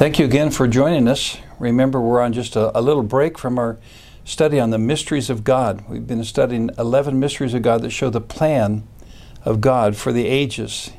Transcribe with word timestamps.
Thank 0.00 0.18
you 0.18 0.24
again 0.24 0.50
for 0.50 0.66
joining 0.66 1.06
us. 1.08 1.36
Remember, 1.58 2.00
we're 2.00 2.22
on 2.22 2.32
just 2.32 2.56
a, 2.56 2.74
a, 2.74 2.80
little 2.80 3.02
break 3.02 3.36
from 3.36 3.58
our 3.58 3.78
study 4.24 4.58
on 4.58 4.70
the 4.70 4.78
mysteries 4.78 5.28
of 5.28 5.44
God. 5.44 5.84
We've 5.90 6.06
been 6.06 6.24
studying 6.24 6.70
11 6.78 7.20
mysteries 7.20 7.52
of 7.52 7.60
God 7.60 7.82
that 7.82 7.90
show 7.90 8.08
the 8.08 8.18
plan 8.22 8.88
of 9.44 9.60
God 9.60 9.96
for 9.96 10.10
the 10.10 10.26
ages. 10.26 10.90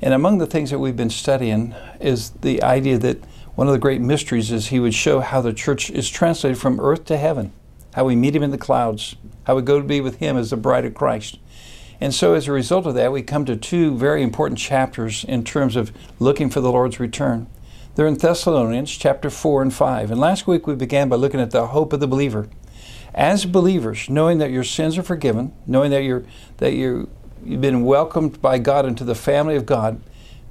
And 0.00 0.14
among 0.14 0.38
the 0.38 0.46
things 0.46 0.70
that 0.70 0.78
we've 0.78 0.96
been 0.96 1.10
studying 1.10 1.74
is 2.00 2.30
the 2.30 2.62
idea 2.62 2.96
that 2.96 3.22
one 3.56 3.66
of 3.66 3.74
the 3.74 3.78
great 3.78 4.00
mysteries 4.00 4.50
is 4.50 4.68
He 4.68 4.80
would 4.80 4.94
show 4.94 5.20
how 5.20 5.42
the 5.42 5.52
church 5.52 5.90
is 5.90 6.08
translated 6.08 6.58
from 6.58 6.80
earth 6.80 7.04
to 7.04 7.18
heaven, 7.18 7.52
how 7.92 8.06
we 8.06 8.16
meet 8.16 8.34
Him 8.34 8.42
in 8.42 8.52
the 8.52 8.56
clouds, 8.56 9.16
how 9.44 9.54
we 9.56 9.60
go 9.60 9.78
to 9.78 9.86
be 9.86 10.00
with 10.00 10.16
Him 10.16 10.38
as 10.38 10.48
the 10.48 10.56
bride 10.56 10.86
of 10.86 10.94
Christ. 10.94 11.38
And 12.00 12.14
so, 12.14 12.32
as 12.32 12.48
a 12.48 12.52
result 12.52 12.86
of 12.86 12.94
that, 12.94 13.12
we 13.12 13.20
come 13.20 13.44
to 13.44 13.54
two 13.54 13.98
very 13.98 14.22
important 14.22 14.58
chapters 14.58 15.24
in 15.24 15.44
terms 15.44 15.76
of 15.76 15.92
looking 16.18 16.48
for 16.48 16.62
the 16.62 16.72
Lord's 16.72 16.98
return. 16.98 17.46
They're 17.96 18.06
in 18.06 18.14
Thessalonians 18.14 18.96
chapter 18.96 19.30
4 19.30 19.62
and 19.62 19.74
5. 19.74 20.12
And 20.12 20.20
last 20.20 20.46
week 20.46 20.64
we 20.66 20.76
began 20.76 21.08
by 21.08 21.16
looking 21.16 21.40
at 21.40 21.50
the 21.50 21.66
hope 21.68 21.92
of 21.92 21.98
the 21.98 22.06
believer. 22.06 22.48
As 23.12 23.44
believers, 23.44 24.08
knowing 24.08 24.38
that 24.38 24.52
your 24.52 24.62
sins 24.62 24.96
are 24.96 25.02
forgiven, 25.02 25.52
knowing 25.66 25.90
that 25.90 26.04
you're 26.04 26.22
that 26.58 26.74
you 26.74 27.10
you've 27.44 27.60
been 27.60 27.84
welcomed 27.84 28.40
by 28.40 28.58
God 28.58 28.86
into 28.86 29.02
the 29.02 29.16
family 29.16 29.56
of 29.56 29.66
God, 29.66 30.00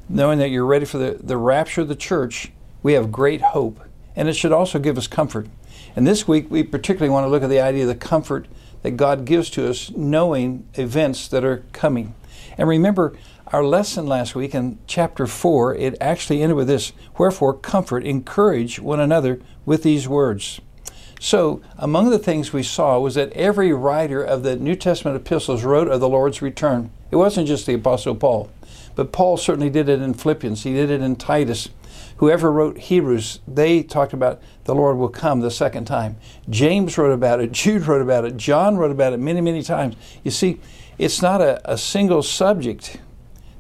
knowing 0.09 0.37
that 0.39 0.49
you're 0.49 0.65
ready 0.65 0.85
for 0.85 0.97
the, 0.97 1.11
the 1.11 1.37
rapture 1.37 1.81
of 1.81 1.87
the 1.87 1.95
church, 1.95 2.51
we 2.83 2.93
have 2.93 3.09
great 3.09 3.39
hope. 3.39 3.79
And 4.17 4.27
it 4.27 4.33
should 4.33 4.51
also 4.51 4.77
give 4.77 4.97
us 4.97 5.07
comfort. 5.07 5.47
And 5.95 6.05
this 6.05 6.27
week 6.27 6.51
we 6.51 6.63
particularly 6.63 7.09
want 7.09 7.25
to 7.25 7.29
look 7.29 7.43
at 7.43 7.49
the 7.49 7.61
idea 7.61 7.83
of 7.83 7.87
the 7.87 7.95
comfort 7.95 8.47
that 8.81 8.91
God 8.91 9.23
gives 9.23 9.49
to 9.51 9.69
us 9.69 9.91
knowing 9.91 10.67
events 10.73 11.29
that 11.29 11.45
are 11.45 11.63
coming. 11.71 12.15
And 12.57 12.67
remember, 12.67 13.15
our 13.51 13.63
lesson 13.63 14.05
last 14.05 14.35
week 14.35 14.53
in 14.53 14.77
chapter 14.85 15.25
4, 15.25 15.73
it 15.75 15.95
actually 15.99 16.41
ended 16.41 16.55
with 16.55 16.67
this 16.67 16.93
Wherefore, 17.17 17.53
comfort, 17.53 18.05
encourage 18.05 18.79
one 18.79 18.99
another 18.99 19.39
with 19.65 19.81
these 19.81 20.07
words. 20.07 20.61
So, 21.19 21.61
among 21.77 22.11
the 22.11 22.19
things 22.19 22.53
we 22.53 22.63
saw 22.63 22.99
was 22.99 23.15
that 23.15 23.33
every 23.33 23.73
writer 23.73 24.23
of 24.23 24.43
the 24.43 24.55
New 24.55 24.75
Testament 24.75 25.17
epistles 25.17 25.63
wrote 25.63 25.87
of 25.87 25.99
the 25.99 26.07
Lord's 26.07 26.41
return. 26.41 26.91
It 27.11 27.15
wasn't 27.15 27.47
just 27.47 27.65
the 27.65 27.73
Apostle 27.73 28.15
Paul, 28.15 28.51
but 28.95 29.11
Paul 29.11 29.35
certainly 29.35 29.69
did 29.69 29.89
it 29.89 30.01
in 30.01 30.13
Philippians, 30.13 30.63
he 30.63 30.73
did 30.73 30.91
it 30.91 31.01
in 31.01 31.15
Titus. 31.15 31.69
Whoever 32.17 32.51
wrote 32.51 32.77
Hebrews, 32.77 33.39
they 33.47 33.81
talked 33.81 34.13
about 34.13 34.41
the 34.65 34.75
Lord 34.75 34.97
will 34.97 35.09
come 35.09 35.39
the 35.39 35.49
second 35.49 35.85
time. 35.85 36.17
James 36.49 36.97
wrote 36.97 37.11
about 37.11 37.39
it, 37.39 37.51
Jude 37.53 37.87
wrote 37.87 38.01
about 38.01 38.25
it, 38.25 38.37
John 38.37 38.77
wrote 38.77 38.91
about 38.91 39.13
it 39.13 39.17
many, 39.17 39.41
many 39.41 39.63
times. 39.63 39.95
You 40.23 40.31
see, 40.31 40.59
it's 40.99 41.21
not 41.21 41.41
a, 41.41 41.59
a 41.69 41.77
single 41.77 42.21
subject 42.21 42.99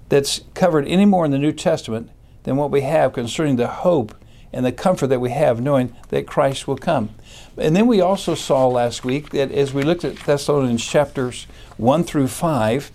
that's 0.09 0.41
covered 0.53 0.87
any 0.87 1.05
more 1.05 1.25
in 1.25 1.31
the 1.31 1.37
New 1.37 1.53
Testament 1.53 2.09
than 2.43 2.57
what 2.57 2.71
we 2.71 2.81
have 2.81 3.13
concerning 3.13 3.55
the 3.55 3.67
hope 3.67 4.15
and 4.51 4.65
the 4.65 4.71
comfort 4.71 5.07
that 5.07 5.21
we 5.21 5.29
have 5.29 5.61
knowing 5.61 5.95
that 6.09 6.25
Christ 6.25 6.67
will 6.67 6.77
come. 6.77 7.09
And 7.57 7.75
then 7.75 7.87
we 7.87 8.01
also 8.01 8.35
saw 8.35 8.67
last 8.67 9.05
week 9.05 9.29
that 9.29 9.51
as 9.51 9.73
we 9.73 9.83
looked 9.83 10.03
at 10.03 10.17
Thessalonians 10.17 10.83
chapters 10.83 11.45
1 11.77 12.03
through 12.03 12.27
5, 12.27 12.91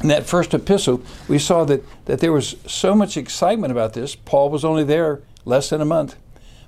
in 0.00 0.08
that 0.08 0.26
first 0.26 0.54
epistle, 0.54 1.02
we 1.28 1.38
saw 1.38 1.64
that, 1.64 1.84
that 2.06 2.20
there 2.20 2.32
was 2.32 2.56
so 2.66 2.94
much 2.94 3.16
excitement 3.16 3.70
about 3.70 3.94
this. 3.94 4.14
Paul 4.14 4.50
was 4.50 4.64
only 4.64 4.84
there 4.84 5.22
less 5.44 5.70
than 5.70 5.80
a 5.80 5.86
month. 5.86 6.16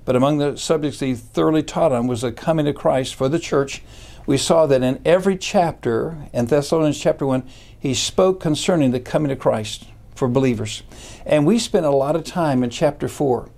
But 0.05 0.15
among 0.15 0.37
the 0.37 0.55
subjects 0.57 1.01
he 1.01 1.13
thoroughly 1.13 1.63
taught 1.63 1.91
on 1.91 2.07
was 2.07 2.21
the 2.21 2.31
coming 2.31 2.67
of 2.67 2.75
Christ 2.75 3.15
for 3.15 3.27
the 3.27 3.39
church. 3.39 3.81
We 4.27 4.37
saw 4.37 4.65
that 4.65 4.83
in 4.83 5.01
every 5.05 5.37
chapter, 5.37 6.17
in 6.33 6.47
Thessalonians 6.47 6.99
chapter 6.99 7.25
1, 7.25 7.47
he 7.79 7.93
spoke 7.93 8.41
concerning 8.41 8.91
the 8.91 8.99
coming 8.99 9.31
of 9.31 9.39
Christ 9.39 9.85
for 10.15 10.27
believers. 10.27 10.83
And 11.25 11.45
we 11.45 11.57
spent 11.57 11.85
a 11.85 11.91
lot 11.91 12.17
of 12.17 12.25
time 12.25 12.61
in 12.61 12.69
chapter 12.69 13.07
4, 13.07 13.49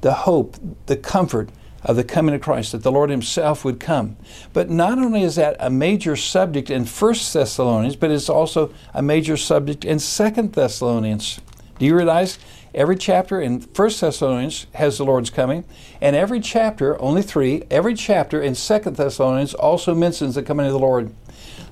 the 0.00 0.12
hope, 0.12 0.56
the 0.86 0.96
comfort 0.96 1.50
of 1.84 1.94
the 1.94 2.02
coming 2.02 2.34
of 2.34 2.40
Christ, 2.40 2.72
that 2.72 2.82
the 2.82 2.90
Lord 2.90 3.10
Himself 3.10 3.64
would 3.64 3.78
come. 3.78 4.16
But 4.52 4.68
not 4.68 4.98
only 4.98 5.22
is 5.22 5.36
that 5.36 5.56
a 5.60 5.70
major 5.70 6.16
subject 6.16 6.68
in 6.68 6.84
1 6.84 7.14
Thessalonians, 7.32 7.94
but 7.94 8.10
it's 8.10 8.28
also 8.28 8.74
a 8.92 9.02
major 9.02 9.36
subject 9.36 9.84
in 9.84 9.98
2 9.98 10.30
Thessalonians. 10.48 11.40
Do 11.78 11.84
you 11.84 11.94
realize 11.94 12.38
every 12.74 12.96
chapter 12.96 13.40
in 13.40 13.60
1 13.60 13.90
Thessalonians 14.00 14.66
has 14.74 14.96
the 14.96 15.04
Lord's 15.04 15.28
coming, 15.28 15.64
and 16.00 16.16
every 16.16 16.40
chapter, 16.40 17.00
only 17.02 17.22
three, 17.22 17.64
every 17.70 17.94
chapter 17.94 18.40
in 18.40 18.54
2 18.54 18.78
Thessalonians 18.78 19.52
also 19.52 19.94
mentions 19.94 20.34
the 20.34 20.42
coming 20.42 20.66
of 20.66 20.72
the 20.72 20.78
Lord. 20.78 21.14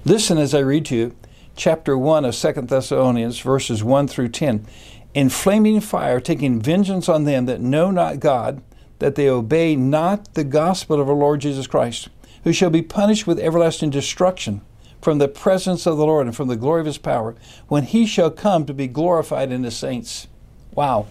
Listen 0.04 0.36
as 0.36 0.54
I 0.54 0.58
read 0.58 0.84
to 0.86 0.96
you 0.96 1.16
chapter 1.56 1.96
1 1.96 2.26
of 2.26 2.36
2 2.36 2.52
Thessalonians, 2.52 3.38
verses 3.38 3.82
1 3.82 4.08
through 4.08 4.28
10. 4.28 4.66
In 5.14 5.30
flaming 5.30 5.80
fire, 5.80 6.20
taking 6.20 6.60
vengeance 6.60 7.08
on 7.08 7.24
them 7.24 7.46
that 7.46 7.60
know 7.60 7.90
not 7.90 8.20
God, 8.20 8.62
that 8.98 9.14
they 9.14 9.28
obey 9.28 9.76
not 9.76 10.34
the 10.34 10.44
gospel 10.44 11.00
of 11.00 11.08
our 11.08 11.14
Lord 11.14 11.40
Jesus 11.40 11.66
Christ, 11.66 12.08
who 12.42 12.52
shall 12.52 12.70
be 12.70 12.82
punished 12.82 13.26
with 13.26 13.38
everlasting 13.38 13.90
destruction 13.90 14.60
from 15.04 15.18
the 15.18 15.28
presence 15.28 15.86
of 15.86 15.98
the 15.98 16.06
Lord 16.06 16.26
and 16.26 16.34
from 16.34 16.48
the 16.48 16.56
glory 16.56 16.80
of 16.80 16.86
his 16.86 16.98
power, 16.98 17.36
when 17.68 17.84
he 17.84 18.06
shall 18.06 18.30
come 18.30 18.64
to 18.64 18.72
be 18.72 18.88
glorified 18.88 19.52
in 19.52 19.62
the 19.62 19.70
saints. 19.70 20.26
Wow. 20.72 21.06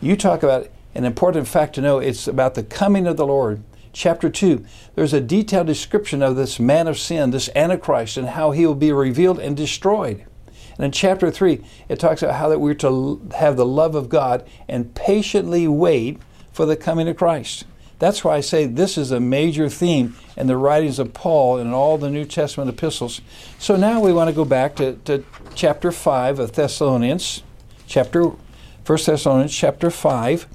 You 0.00 0.16
talk 0.16 0.42
about 0.42 0.68
an 0.94 1.04
important 1.04 1.48
fact 1.48 1.74
to 1.76 1.80
know. 1.80 1.98
It's 1.98 2.28
about 2.28 2.54
the 2.54 2.62
coming 2.62 3.06
of 3.06 3.16
the 3.16 3.26
Lord 3.26 3.62
chapter 3.98 4.30
2, 4.30 4.64
there's 4.94 5.12
a 5.12 5.20
detailed 5.20 5.66
description 5.66 6.22
of 6.22 6.36
this 6.36 6.60
man 6.60 6.86
of 6.86 6.98
sin, 6.98 7.30
this 7.30 7.50
Antichrist, 7.56 8.16
and 8.16 8.28
how 8.28 8.52
he 8.52 8.64
will 8.64 8.76
be 8.76 8.92
revealed 8.92 9.40
and 9.40 9.56
destroyed. 9.56 10.24
And 10.76 10.84
in 10.84 10.92
chapter 10.92 11.30
3, 11.30 11.64
it 11.88 11.98
talks 11.98 12.22
about 12.22 12.36
how 12.36 12.48
that 12.48 12.60
we're 12.60 12.74
to 12.74 13.28
have 13.36 13.56
the 13.56 13.66
love 13.66 13.96
of 13.96 14.08
God 14.08 14.48
and 14.68 14.94
patiently 14.94 15.66
wait 15.66 16.20
for 16.52 16.64
the 16.64 16.76
coming 16.76 17.08
of 17.08 17.16
Christ. 17.16 17.64
That's 17.98 18.22
why 18.22 18.36
I 18.36 18.40
say 18.40 18.66
this 18.66 18.96
is 18.96 19.10
a 19.10 19.18
major 19.18 19.68
theme 19.68 20.14
in 20.36 20.46
the 20.46 20.56
writings 20.56 20.98
of 20.98 21.12
Paul 21.12 21.58
and 21.58 21.74
all 21.74 21.98
the 21.98 22.10
New 22.10 22.24
Testament 22.24 22.70
epistles. 22.70 23.20
So 23.58 23.74
now 23.76 24.00
we 24.00 24.12
want 24.12 24.28
to 24.28 24.34
go 24.34 24.44
back 24.44 24.76
to, 24.76 24.94
to 25.04 25.24
chapter 25.54 25.90
5 25.90 26.38
of 26.38 26.52
Thessalonians, 26.52 27.42
chapter 27.86 28.22
1 28.24 28.36
Thessalonians 28.86 29.54
chapter 29.54 29.90
5. 29.90 30.46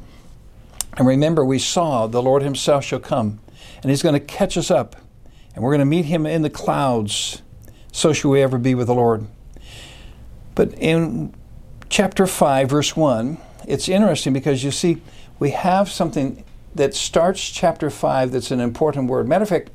And 0.97 1.07
remember, 1.07 1.43
we 1.43 1.59
saw 1.59 2.07
the 2.07 2.21
Lord 2.21 2.43
Himself 2.43 2.85
shall 2.85 2.99
come, 2.99 3.39
and 3.81 3.89
He's 3.89 4.03
going 4.03 4.13
to 4.13 4.19
catch 4.19 4.57
us 4.57 4.71
up, 4.71 4.95
and 5.53 5.63
we're 5.63 5.71
going 5.71 5.79
to 5.79 5.85
meet 5.85 6.05
Him 6.05 6.25
in 6.25 6.43
the 6.43 6.49
clouds. 6.49 7.41
So 7.91 8.13
shall 8.13 8.31
we 8.31 8.41
ever 8.41 8.57
be 8.57 8.73
with 8.73 8.87
the 8.87 8.95
Lord. 8.95 9.27
But 10.55 10.73
in 10.75 11.33
chapter 11.89 12.25
5, 12.25 12.69
verse 12.69 12.95
1, 12.95 13.37
it's 13.67 13.89
interesting 13.89 14.33
because 14.33 14.63
you 14.63 14.71
see, 14.71 15.01
we 15.39 15.51
have 15.51 15.89
something 15.89 16.43
that 16.75 16.94
starts 16.94 17.50
chapter 17.50 17.89
5 17.89 18.31
that's 18.31 18.51
an 18.51 18.59
important 18.59 19.09
word. 19.09 19.28
Matter 19.28 19.44
of 19.44 19.50
fact, 19.50 19.69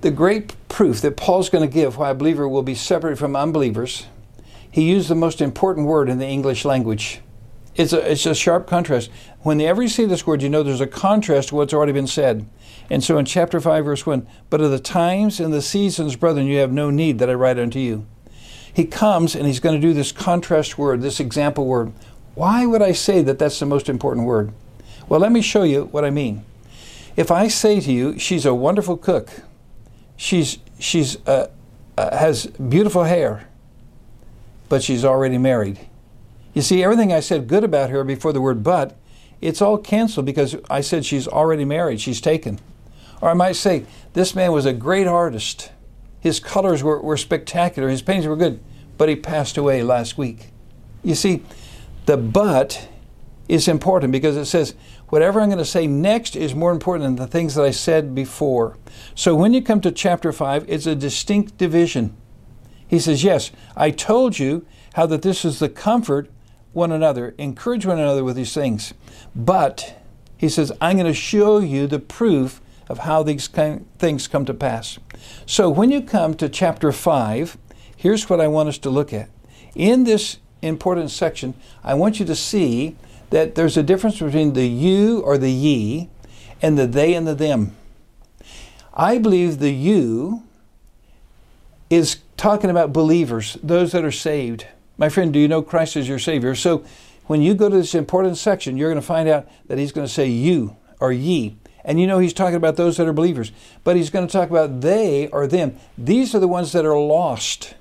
the 0.00 0.10
great 0.10 0.54
proof 0.68 1.00
that 1.00 1.16
Paul's 1.16 1.50
going 1.50 1.68
to 1.68 1.72
give 1.72 1.96
why 1.96 2.10
a 2.10 2.14
believer 2.14 2.48
will 2.48 2.62
be 2.62 2.74
separated 2.74 3.18
from 3.18 3.34
unbelievers, 3.34 4.06
he 4.70 4.82
used 4.82 5.08
the 5.08 5.14
most 5.14 5.40
important 5.40 5.86
word 5.86 6.08
in 6.08 6.18
the 6.18 6.26
English 6.26 6.64
language 6.64 7.20
it's 7.78 7.92
a, 7.92 8.10
it's 8.10 8.26
a 8.26 8.34
sharp 8.34 8.66
contrast. 8.66 9.08
Whenever 9.42 9.80
you 9.80 9.88
see 9.88 10.04
this 10.04 10.26
word, 10.26 10.42
you 10.42 10.48
know 10.48 10.64
there's 10.64 10.80
a 10.80 10.86
contrast 10.86 11.50
to 11.50 11.54
what's 11.54 11.72
already 11.72 11.92
been 11.92 12.08
said. 12.08 12.44
And 12.90 13.04
so 13.04 13.18
in 13.18 13.24
chapter 13.24 13.60
5, 13.60 13.84
verse 13.84 14.04
1, 14.04 14.26
but 14.50 14.60
of 14.60 14.72
the 14.72 14.80
times 14.80 15.38
and 15.38 15.54
the 15.54 15.62
seasons, 15.62 16.16
brethren, 16.16 16.46
you 16.46 16.58
have 16.58 16.72
no 16.72 16.90
need 16.90 17.20
that 17.20 17.30
I 17.30 17.34
write 17.34 17.58
unto 17.58 17.78
you. 17.78 18.04
He 18.74 18.84
comes 18.84 19.36
and 19.36 19.46
he's 19.46 19.60
going 19.60 19.80
to 19.80 19.86
do 19.86 19.94
this 19.94 20.10
contrast 20.10 20.76
word, 20.76 21.02
this 21.02 21.20
example 21.20 21.66
word. 21.66 21.92
Why 22.34 22.66
would 22.66 22.82
I 22.82 22.92
say 22.92 23.22
that 23.22 23.38
that's 23.38 23.60
the 23.60 23.66
most 23.66 23.88
important 23.88 24.26
word? 24.26 24.52
Well, 25.08 25.20
let 25.20 25.32
me 25.32 25.40
show 25.40 25.62
you 25.62 25.84
what 25.86 26.04
I 26.04 26.10
mean. 26.10 26.44
If 27.16 27.30
I 27.30 27.48
say 27.48 27.80
to 27.80 27.92
you, 27.92 28.18
she's 28.18 28.44
a 28.44 28.54
wonderful 28.54 28.96
cook, 28.96 29.30
she's, 30.16 30.58
she's, 30.78 31.16
uh, 31.26 31.50
uh, 31.96 32.16
has 32.16 32.46
beautiful 32.46 33.04
hair, 33.04 33.48
but 34.68 34.82
she's 34.82 35.04
already 35.04 35.38
married 35.38 35.80
you 36.58 36.62
see, 36.62 36.82
everything 36.82 37.12
I 37.12 37.20
said 37.20 37.46
good 37.46 37.62
about 37.62 37.90
her 37.90 38.02
before 38.02 38.32
the 38.32 38.40
word 38.40 38.64
but, 38.64 38.96
it's 39.40 39.62
all 39.62 39.78
canceled 39.78 40.26
because 40.26 40.56
I 40.68 40.80
said 40.80 41.04
she's 41.04 41.28
already 41.28 41.64
married, 41.64 42.00
she's 42.00 42.20
taken. 42.20 42.58
Or 43.20 43.30
I 43.30 43.34
might 43.34 43.54
say, 43.54 43.86
this 44.14 44.34
man 44.34 44.50
was 44.50 44.66
a 44.66 44.72
great 44.72 45.06
artist. 45.06 45.70
His 46.20 46.40
colors 46.40 46.82
were, 46.82 47.00
were 47.00 47.16
spectacular, 47.16 47.88
his 47.88 48.02
paintings 48.02 48.26
were 48.26 48.34
good, 48.34 48.58
but 48.96 49.08
he 49.08 49.14
passed 49.14 49.56
away 49.56 49.84
last 49.84 50.18
week. 50.18 50.48
You 51.04 51.14
see, 51.14 51.44
the 52.06 52.16
but 52.16 52.88
is 53.48 53.68
important 53.68 54.10
because 54.10 54.36
it 54.36 54.46
says, 54.46 54.74
whatever 55.08 55.40
I'm 55.40 55.48
going 55.48 55.58
to 55.58 55.64
say 55.64 55.86
next 55.86 56.36
is 56.36 56.54
more 56.54 56.72
important 56.72 57.04
than 57.04 57.16
the 57.16 57.30
things 57.30 57.54
that 57.54 57.64
I 57.64 57.70
said 57.70 58.14
before. 58.14 58.76
So 59.14 59.34
when 59.34 59.52
you 59.52 59.62
come 59.62 59.80
to 59.82 59.92
chapter 59.92 60.32
5, 60.32 60.64
it's 60.68 60.86
a 60.86 60.94
distinct 60.94 61.58
division. 61.58 62.16
He 62.86 62.98
says, 62.98 63.22
Yes, 63.22 63.50
I 63.76 63.90
told 63.90 64.38
you 64.38 64.66
how 64.94 65.06
that 65.06 65.22
this 65.22 65.44
is 65.44 65.58
the 65.58 65.68
comfort 65.68 66.30
one 66.72 66.92
another, 66.92 67.34
encourage 67.38 67.86
one 67.86 67.98
another 67.98 68.24
with 68.24 68.36
these 68.36 68.54
things. 68.54 68.94
But, 69.34 69.96
he 70.36 70.48
says, 70.48 70.72
I'm 70.80 70.96
going 70.96 71.06
to 71.06 71.14
show 71.14 71.58
you 71.58 71.86
the 71.86 71.98
proof 71.98 72.60
of 72.88 73.00
how 73.00 73.22
these 73.22 73.48
things 73.48 74.28
come 74.28 74.44
to 74.44 74.54
pass. 74.54 74.98
So, 75.44 75.68
when 75.68 75.90
you 75.90 76.02
come 76.02 76.34
to 76.34 76.48
chapter 76.48 76.92
5, 76.92 77.58
here's 77.96 78.30
what 78.30 78.40
I 78.40 78.48
want 78.48 78.68
us 78.68 78.78
to 78.78 78.90
look 78.90 79.12
at. 79.12 79.28
In 79.74 80.04
this 80.04 80.38
important 80.62 81.10
section, 81.10 81.54
I 81.84 81.94
want 81.94 82.18
you 82.18 82.26
to 82.26 82.34
see 82.34 82.96
that 83.30 83.54
there's 83.54 83.76
a 83.76 83.82
difference 83.82 84.20
between 84.20 84.54
the 84.54 84.66
you 84.66 85.20
or 85.20 85.38
the 85.38 85.50
ye 85.50 86.08
and 86.62 86.78
the 86.78 86.86
they 86.86 87.14
and 87.14 87.26
the 87.26 87.34
them. 87.34 87.76
I 88.94 89.18
believe 89.18 89.58
the 89.58 89.72
you 89.72 90.42
is 91.90 92.18
talking 92.36 92.70
about 92.70 92.92
believers, 92.92 93.56
those 93.62 93.92
that 93.92 94.04
are 94.04 94.12
saved. 94.12 94.66
My 94.96 95.08
friend, 95.08 95.32
do 95.32 95.38
you 95.38 95.48
know 95.48 95.62
Christ 95.62 95.96
as 95.96 96.08
your 96.08 96.18
Savior? 96.18 96.54
So 96.54 96.84
when 97.26 97.42
you 97.42 97.54
go 97.54 97.68
to 97.68 97.76
this 97.76 97.94
important 97.94 98.36
section, 98.36 98.76
you're 98.76 98.90
going 98.90 99.00
to 99.00 99.06
find 99.06 99.28
out 99.28 99.48
that 99.66 99.78
he's 99.78 99.92
going 99.92 100.06
to 100.06 100.12
say 100.12 100.26
you 100.26 100.76
or 100.98 101.12
ye. 101.12 101.56
And 101.84 102.00
you 102.00 102.06
know 102.06 102.18
he's 102.18 102.34
talking 102.34 102.56
about 102.56 102.76
those 102.76 102.96
that 102.96 103.06
are 103.06 103.12
believers. 103.12 103.52
But 103.84 103.96
he's 103.96 104.10
going 104.10 104.26
to 104.26 104.32
talk 104.32 104.50
about 104.50 104.80
they 104.80 105.28
or 105.28 105.46
them. 105.46 105.76
These 105.96 106.34
are 106.34 106.40
the 106.40 106.48
ones 106.48 106.72
that 106.72 106.84
are 106.84 106.98
lost. 106.98 107.74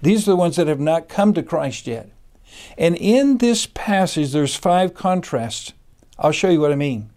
These 0.00 0.28
are 0.28 0.32
the 0.32 0.36
ones 0.36 0.56
that 0.56 0.68
have 0.68 0.80
not 0.80 1.08
come 1.08 1.34
to 1.34 1.42
Christ 1.42 1.86
yet. 1.86 2.10
And 2.76 2.96
in 2.96 3.38
this 3.38 3.66
passage, 3.66 4.32
there's 4.32 4.54
five 4.56 4.94
contrasts. 4.94 5.72
I'll 6.18 6.32
show 6.32 6.50
you 6.50 6.60
what 6.60 6.72
I 6.72 6.76
mean. 6.76 7.10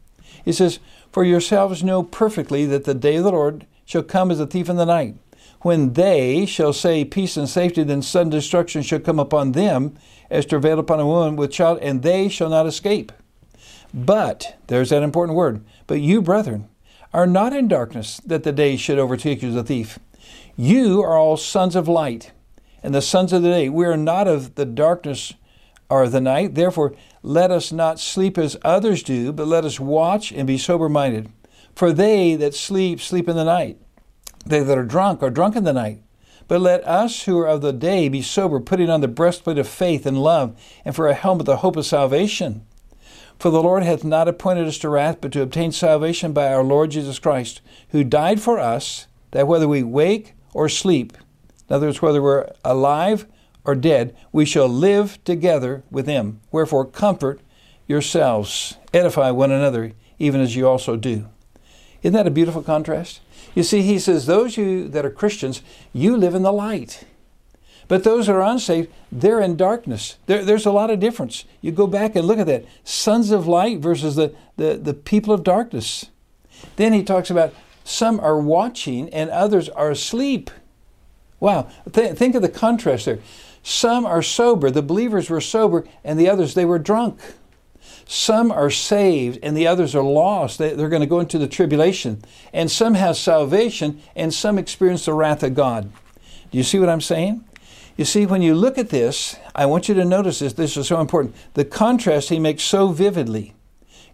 He 0.44 0.52
says, 0.52 0.80
For 1.12 1.24
yourselves 1.24 1.84
know 1.84 2.04
perfectly 2.04 2.66
that 2.66 2.86
the 2.86 2.94
day 2.94 3.18
of 3.18 3.24
the 3.24 3.32
Lord 3.32 3.66
shall 3.86 4.04
come 4.04 4.32
as 4.32 4.40
a 4.40 4.48
thief 4.48 4.70
in 4.70 4.76
the 4.76 4.86
night. 4.86 5.16
When 5.62 5.94
they 5.94 6.46
shall 6.46 6.74
say 6.74 7.04
peace 7.04 7.36
and 7.36 7.50
safety, 7.50 7.84
then 7.84 8.02
sudden 8.02 8.30
destruction 8.30 8.84
shall 8.84 9.00
come 9.00 9.20
upon 9.20 9.54
them 9.54 9.96
as 10.30 10.46
travail 10.46 10.80
upon 10.80 11.00
a 11.00 11.06
woman 11.06 11.36
with 11.36 11.52
child, 11.52 11.80
and 11.82 12.04
they 12.04 12.30
shall 12.30 12.50
not 12.50 12.68
escape. 12.68 13.12
But, 13.94 14.58
there's 14.68 14.90
that 14.90 15.04
important 15.04 15.38
word, 15.38 15.64
but 15.88 16.02
you, 16.02 16.22
brethren, 16.22 16.68
are 17.14 17.26
not 17.26 17.54
in 17.54 17.68
darkness 17.68 18.22
that 18.26 18.44
the 18.44 18.52
day 18.52 18.78
should 18.78 19.00
overtake 19.00 19.42
you 19.42 19.50
as 19.50 19.56
a 19.56 19.64
thief. 19.64 19.98
You 20.56 21.02
are 21.02 21.18
all 21.18 21.38
sons 21.38 21.76
of 21.76 21.88
light 21.88 22.32
and 22.84 22.94
the 22.94 23.02
sons 23.02 23.34
of 23.34 23.44
the 23.44 23.50
day. 23.50 23.70
We 23.70 23.86
are 23.86 23.98
not 23.98 24.28
of 24.28 24.56
the 24.56 24.66
darkness 24.66 25.34
or 25.90 26.08
the 26.08 26.22
night. 26.22 26.56
Therefore, 26.56 26.94
let 27.22 27.52
us 27.52 27.72
not 27.72 28.00
sleep 28.00 28.38
as 28.38 28.58
others 28.64 29.04
do, 29.04 29.32
but 29.32 29.48
let 29.48 29.66
us 29.66 29.80
watch 29.80 30.32
and 30.32 30.48
be 30.48 30.58
sober 30.58 30.90
minded. 30.90 31.30
For 31.76 31.94
they 31.94 32.36
that 32.36 32.56
sleep, 32.56 33.00
sleep 33.02 33.30
in 33.30 33.36
the 33.36 33.44
night. 33.44 33.80
They 34.46 34.62
that 34.62 34.78
are 34.78 34.84
drunk 34.84 35.22
are 35.22 35.30
drunk 35.30 35.56
in 35.56 35.64
the 35.64 35.74
night. 35.74 36.02
But 36.48 36.62
let 36.62 36.88
us 36.88 37.24
who 37.24 37.38
are 37.40 37.48
of 37.48 37.62
the 37.62 37.74
day 37.74 38.08
be 38.08 38.22
sober, 38.22 38.60
putting 38.60 38.90
on 38.90 39.02
the 39.02 39.08
breastplate 39.08 39.58
of 39.58 39.68
faith 39.68 40.06
and 40.06 40.24
love, 40.24 40.58
and 40.86 40.96
for 40.96 41.08
a 41.08 41.14
helmet 41.14 41.46
the 41.46 41.58
hope 41.58 41.76
of 41.76 41.86
salvation. 41.86 42.66
For 43.38 43.52
the 43.52 43.62
Lord 43.62 43.84
hath 43.84 44.04
not 44.04 44.28
appointed 44.28 44.66
us 44.66 44.78
to 44.80 44.90
wrath, 44.90 45.18
but 45.22 45.32
to 45.34 45.42
obtain 45.42 45.72
salvation 45.72 46.34
by 46.34 46.52
our 46.52 46.64
Lord 46.64 46.92
Jesus 46.92 47.20
Christ, 47.20 47.62
who 47.90 48.04
died 48.04 48.42
for 48.42 48.60
us, 48.60 49.08
that 49.32 49.48
whether 49.48 49.68
we 49.68 49.84
wake 49.84 50.34
or 50.54 50.70
sleep, 50.70 51.18
in 51.70 51.76
other 51.76 51.88
words, 51.88 52.02
whether 52.02 52.22
we're 52.22 52.50
alive 52.64 53.28
or 53.66 53.76
dead, 53.76 54.16
we 54.32 54.46
shall 54.46 54.68
live 54.68 55.24
together 55.24 55.84
with 55.92 56.08
him. 56.08 56.40
Wherefore, 56.52 56.86
comfort 56.86 57.42
yourselves, 57.88 58.78
edify 58.94 59.32
one 59.32 59.52
another, 59.52 59.94
even 60.20 60.42
as 60.42 60.56
you 60.56 60.68
also 60.68 60.96
do. 60.96 61.28
Isn't 62.02 62.14
that 62.14 62.28
a 62.28 62.32
beautiful 62.32 62.62
contrast? 62.62 63.22
You 63.56 63.64
see, 63.64 63.82
he 63.82 64.00
says, 64.00 64.26
Those 64.26 64.56
you 64.56 64.88
that 64.90 65.06
are 65.06 65.10
Christians, 65.10 65.62
you 65.92 66.16
live 66.16 66.36
in 66.36 66.44
the 66.44 66.54
light. 66.54 67.06
But 67.88 68.04
those 68.04 68.28
that 68.28 68.36
are 68.36 68.42
unsaved, 68.42 68.92
they're 69.12 69.40
in 69.40 69.56
darkness. 69.56 70.18
There, 70.26 70.44
there's 70.44 70.66
a 70.66 70.72
lot 70.72 70.90
of 70.90 71.00
difference. 71.00 71.46
You 71.62 71.72
go 71.72 71.88
back 71.88 72.16
and 72.16 72.28
look 72.28 72.40
at 72.40 72.48
that. 72.48 72.66
Sons 72.84 73.32
of 73.32 73.48
light 73.48 73.80
versus 73.80 74.16
the, 74.16 74.36
the, 74.58 74.78
the 74.78 74.94
people 74.94 75.34
of 75.34 75.44
darkness. 75.44 76.08
Then 76.76 76.94
he 76.94 77.04
talks 77.04 77.30
about 77.30 77.54
some 77.84 78.20
are 78.20 78.40
watching 78.40 79.10
and 79.14 79.30
others 79.30 79.70
are 79.70 79.92
asleep. 79.92 80.52
Wow. 81.40 81.70
Th- 81.92 82.16
think 82.16 82.36
of 82.36 82.42
the 82.42 82.50
contrast 82.50 83.06
there. 83.06 83.20
Some 83.64 84.06
are 84.06 84.22
sober, 84.22 84.72
the 84.72 84.82
believers 84.82 85.30
were 85.30 85.42
sober, 85.42 85.86
and 86.04 86.18
the 86.20 86.30
others, 86.30 86.54
they 86.54 86.66
were 86.66 86.80
drunk. 86.80 87.20
Some 88.06 88.52
are 88.52 88.70
saved, 88.70 89.40
and 89.44 89.56
the 89.56 89.68
others 89.68 89.94
are 89.94 90.04
lost. 90.04 90.58
They, 90.58 90.74
they're 90.74 90.88
going 90.88 91.02
to 91.02 91.08
go 91.08 91.20
into 91.20 91.38
the 91.38 91.48
tribulation. 91.48 92.24
And 92.54 92.72
some 92.72 92.94
have 92.94 93.18
salvation, 93.18 94.02
and 94.16 94.34
some 94.34 94.58
experience 94.58 95.06
the 95.06 95.14
wrath 95.14 95.44
of 95.44 95.56
God. 95.56 95.92
Do 96.50 96.58
you 96.58 96.64
see 96.64 96.80
what 96.80 96.88
I'm 96.88 97.02
saying? 97.02 97.44
You 97.98 98.06
see, 98.06 98.26
when 98.26 98.42
you 98.42 98.56
look 98.56 98.78
at 98.78 98.90
this, 98.90 99.36
I 99.54 99.66
want 99.66 99.90
you 99.90 99.96
to 99.96 100.06
notice 100.06 100.40
this. 100.40 100.54
This 100.54 100.78
is 100.78 100.88
so 100.88 101.02
important. 101.02 101.36
The 101.56 101.66
contrast 101.66 102.30
he 102.30 102.40
makes 102.40 102.64
so 102.64 102.90
vividly. 102.90 103.54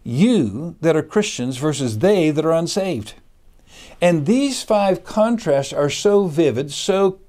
You 0.03 0.75
that 0.81 0.95
are 0.95 1.03
Christians 1.03 1.57
versus 1.57 1.99
they 1.99 2.31
that 2.31 2.45
are 2.45 2.51
unsaved. 2.51 3.13
And 4.03 4.25
these 4.25 4.61
five 4.61 5.05
contrasts 5.05 5.71
are 5.71 5.89
so 5.89 6.27
vivid, 6.27 6.73
so 6.73 7.19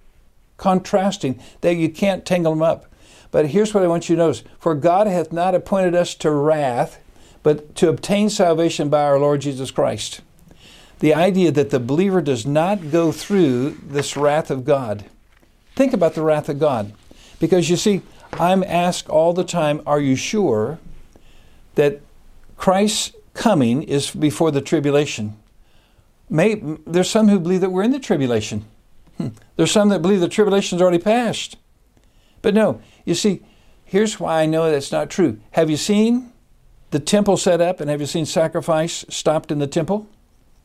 contrasting, 0.56 1.38
that 1.61 1.76
you 1.76 1.88
can't 1.88 2.26
tangle 2.26 2.50
them 2.50 2.62
up. 2.62 2.87
But 3.31 3.47
here's 3.47 3.73
what 3.73 3.85
I 3.85 3.87
want 3.87 4.09
you 4.09 4.17
to 4.17 4.23
notice 4.23 4.43
For 4.59 4.75
God 4.75 5.06
hath 5.06 5.32
not 5.32 5.55
appointed 5.55 5.94
us 5.94 6.17
to 6.17 6.32
wrath, 6.32 6.99
but 7.44 7.76
to 7.76 7.88
obtain 7.88 8.29
salvation 8.29 8.88
by 8.88 9.05
our 9.05 9.21
Lord 9.21 9.43
Jesus 9.43 9.71
Christ. 9.71 10.21
The 10.99 11.15
idea 11.15 11.53
that 11.53 11.71
the 11.71 11.79
believer 11.79 12.21
does 12.21 12.44
not 12.44 12.91
go 12.91 13.12
through 13.12 13.79
this 13.87 14.17
wrath 14.17 14.50
of 14.50 14.65
God. 14.65 15.05
Think 15.76 15.93
about 15.93 16.15
the 16.15 16.23
wrath 16.23 16.49
of 16.49 16.59
God. 16.59 16.93
Because 17.38 17.71
you 17.71 17.76
see, 17.76 18.03
I'm 18.32 18.65
asked 18.65 19.09
all 19.09 19.32
the 19.32 19.44
time, 19.44 19.81
are 19.87 20.00
you 20.00 20.17
sure 20.17 20.81
that 21.76 22.00
Christ's 22.56 23.15
coming 23.32 23.85
is 23.85 24.11
before 24.11 24.50
the 24.50 24.61
tribulation? 24.61 25.37
May, 26.29 26.61
there's 26.87 27.11
some 27.11 27.29
who 27.29 27.38
believe 27.38 27.61
that 27.61 27.71
we're 27.71 27.82
in 27.82 27.91
the 27.91 27.99
tribulation. 27.99 28.65
Hmm. 29.19 29.29
There's 29.56 29.71
some 29.71 29.91
that 29.91 30.03
believe 30.03 30.21
the 30.21 30.29
tribulation's 30.29 30.82
already 30.82 30.99
passed. 30.99 31.56
But 32.43 32.55
no, 32.55 32.81
you 33.05 33.15
see, 33.15 33.43
here's 33.85 34.19
why 34.19 34.43
I 34.43 34.47
know 34.47 34.71
that's 34.71 34.93
not 34.93 35.11
true. 35.11 35.38
Have 35.53 35.71
you 35.71 35.76
seen 35.76 36.32
the 36.91 37.00
temple 37.00 37.37
set 37.37 37.61
up 37.61 37.81
and 37.81 37.91
have 37.91 38.00
you 38.00 38.06
seen 38.06 38.26
sacrifice 38.26 39.05
stopped 39.09 39.50
in 39.50 39.59
the 39.59 39.67
temple? 39.67 40.09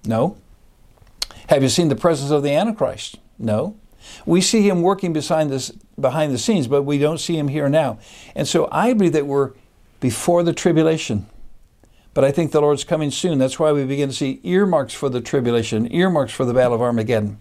No. 0.05 0.37
Have 1.47 1.63
you 1.63 1.69
seen 1.69 1.89
the 1.89 1.95
presence 1.95 2.31
of 2.31 2.43
the 2.43 2.51
Antichrist? 2.51 3.17
No. 3.37 3.75
We 4.25 4.41
see 4.41 4.67
him 4.67 4.81
working 4.81 5.13
behind, 5.13 5.49
this, 5.49 5.71
behind 5.99 6.33
the 6.33 6.37
scenes, 6.37 6.67
but 6.67 6.83
we 6.83 6.97
don't 6.97 7.17
see 7.17 7.37
him 7.37 7.47
here 7.47 7.69
now. 7.69 7.99
And 8.35 8.47
so 8.47 8.67
I 8.71 8.93
believe 8.93 9.13
that 9.13 9.25
we're 9.25 9.51
before 9.99 10.43
the 10.43 10.53
tribulation. 10.53 11.27
But 12.19 12.27
I 12.27 12.33
think 12.33 12.51
the 12.51 12.59
Lord's 12.59 12.83
coming 12.83 13.11
soon. 13.11 13.37
That's 13.37 13.59
why 13.59 13.71
we 13.71 13.85
begin 13.85 14.09
to 14.09 14.13
see 14.13 14.41
earmarks 14.43 14.93
for 14.93 15.07
the 15.07 15.21
tribulation, 15.21 15.89
earmarks 15.89 16.33
for 16.33 16.43
the 16.43 16.53
battle 16.53 16.73
of 16.73 16.81
Armageddon. 16.81 17.39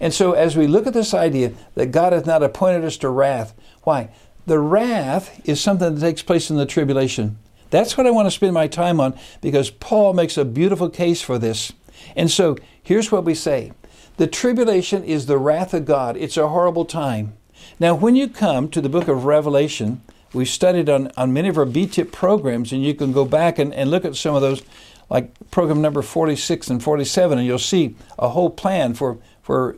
And 0.00 0.12
so 0.12 0.32
as 0.32 0.54
we 0.54 0.66
look 0.66 0.86
at 0.86 0.92
this 0.92 1.14
idea 1.14 1.54
that 1.76 1.92
God 1.92 2.12
hath 2.12 2.26
not 2.26 2.42
appointed 2.42 2.84
us 2.84 2.98
to 2.98 3.08
wrath, 3.08 3.54
why? 3.84 4.10
The 4.44 4.58
wrath 4.58 5.40
is 5.48 5.62
something 5.62 5.94
that 5.94 6.00
takes 6.02 6.20
place 6.20 6.50
in 6.50 6.58
the 6.58 6.66
tribulation. 6.66 7.38
That's 7.70 7.96
what 7.96 8.06
I 8.06 8.10
want 8.10 8.26
to 8.26 8.30
spend 8.30 8.52
my 8.52 8.66
time 8.66 9.00
on 9.00 9.18
because 9.40 9.70
Paul 9.70 10.12
makes 10.12 10.36
a 10.36 10.44
beautiful 10.44 10.90
case 10.90 11.22
for 11.22 11.38
this. 11.38 11.72
And 12.14 12.30
so 12.30 12.58
here's 12.82 13.10
what 13.10 13.24
we 13.24 13.34
say 13.34 13.72
The 14.18 14.26
tribulation 14.26 15.04
is 15.04 15.24
the 15.24 15.38
wrath 15.38 15.72
of 15.72 15.86
God, 15.86 16.18
it's 16.18 16.36
a 16.36 16.48
horrible 16.48 16.84
time. 16.84 17.32
Now, 17.80 17.94
when 17.94 18.14
you 18.14 18.28
come 18.28 18.68
to 18.72 18.82
the 18.82 18.90
book 18.90 19.08
of 19.08 19.24
Revelation, 19.24 20.02
we've 20.32 20.48
studied 20.48 20.88
on, 20.88 21.10
on 21.16 21.32
many 21.32 21.48
of 21.48 21.58
our 21.58 21.64
B-tip 21.64 22.12
programs, 22.12 22.72
and 22.72 22.82
you 22.82 22.94
can 22.94 23.12
go 23.12 23.24
back 23.24 23.58
and, 23.58 23.72
and 23.74 23.90
look 23.90 24.04
at 24.04 24.16
some 24.16 24.34
of 24.34 24.42
those, 24.42 24.62
like 25.10 25.32
program 25.50 25.80
number 25.80 26.02
46 26.02 26.68
and 26.68 26.82
47, 26.82 27.38
and 27.38 27.46
you'll 27.46 27.58
see 27.58 27.96
a 28.18 28.28
whole 28.28 28.50
plan 28.50 28.94
for, 28.94 29.18
for 29.42 29.76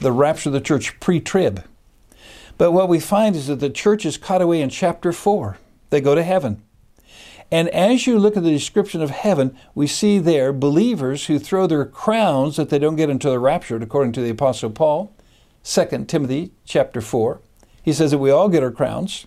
the 0.00 0.12
rapture 0.12 0.48
of 0.48 0.52
the 0.52 0.60
church 0.60 0.98
pre-trib. 1.00 1.64
But 2.56 2.72
what 2.72 2.88
we 2.88 3.00
find 3.00 3.36
is 3.36 3.46
that 3.46 3.60
the 3.60 3.70
church 3.70 4.04
is 4.04 4.16
caught 4.16 4.42
away 4.42 4.60
in 4.60 4.68
chapter 4.68 5.12
4. 5.12 5.58
They 5.90 6.00
go 6.00 6.14
to 6.14 6.22
heaven. 6.22 6.62
And 7.50 7.68
as 7.70 8.06
you 8.06 8.18
look 8.18 8.36
at 8.36 8.42
the 8.42 8.50
description 8.50 9.00
of 9.00 9.10
heaven, 9.10 9.56
we 9.74 9.86
see 9.86 10.18
there 10.18 10.52
believers 10.52 11.26
who 11.26 11.38
throw 11.38 11.66
their 11.66 11.86
crowns 11.86 12.56
that 12.56 12.68
they 12.68 12.78
don't 12.78 12.96
get 12.96 13.08
into 13.08 13.30
the 13.30 13.38
rapture, 13.38 13.76
according 13.76 14.12
to 14.12 14.20
the 14.20 14.30
Apostle 14.30 14.70
Paul. 14.70 15.14
2 15.64 16.04
Timothy 16.06 16.50
chapter 16.66 17.00
4. 17.00 17.40
He 17.82 17.92
says 17.92 18.10
that 18.10 18.18
we 18.18 18.30
all 18.30 18.48
get 18.48 18.62
our 18.62 18.70
crowns 18.70 19.26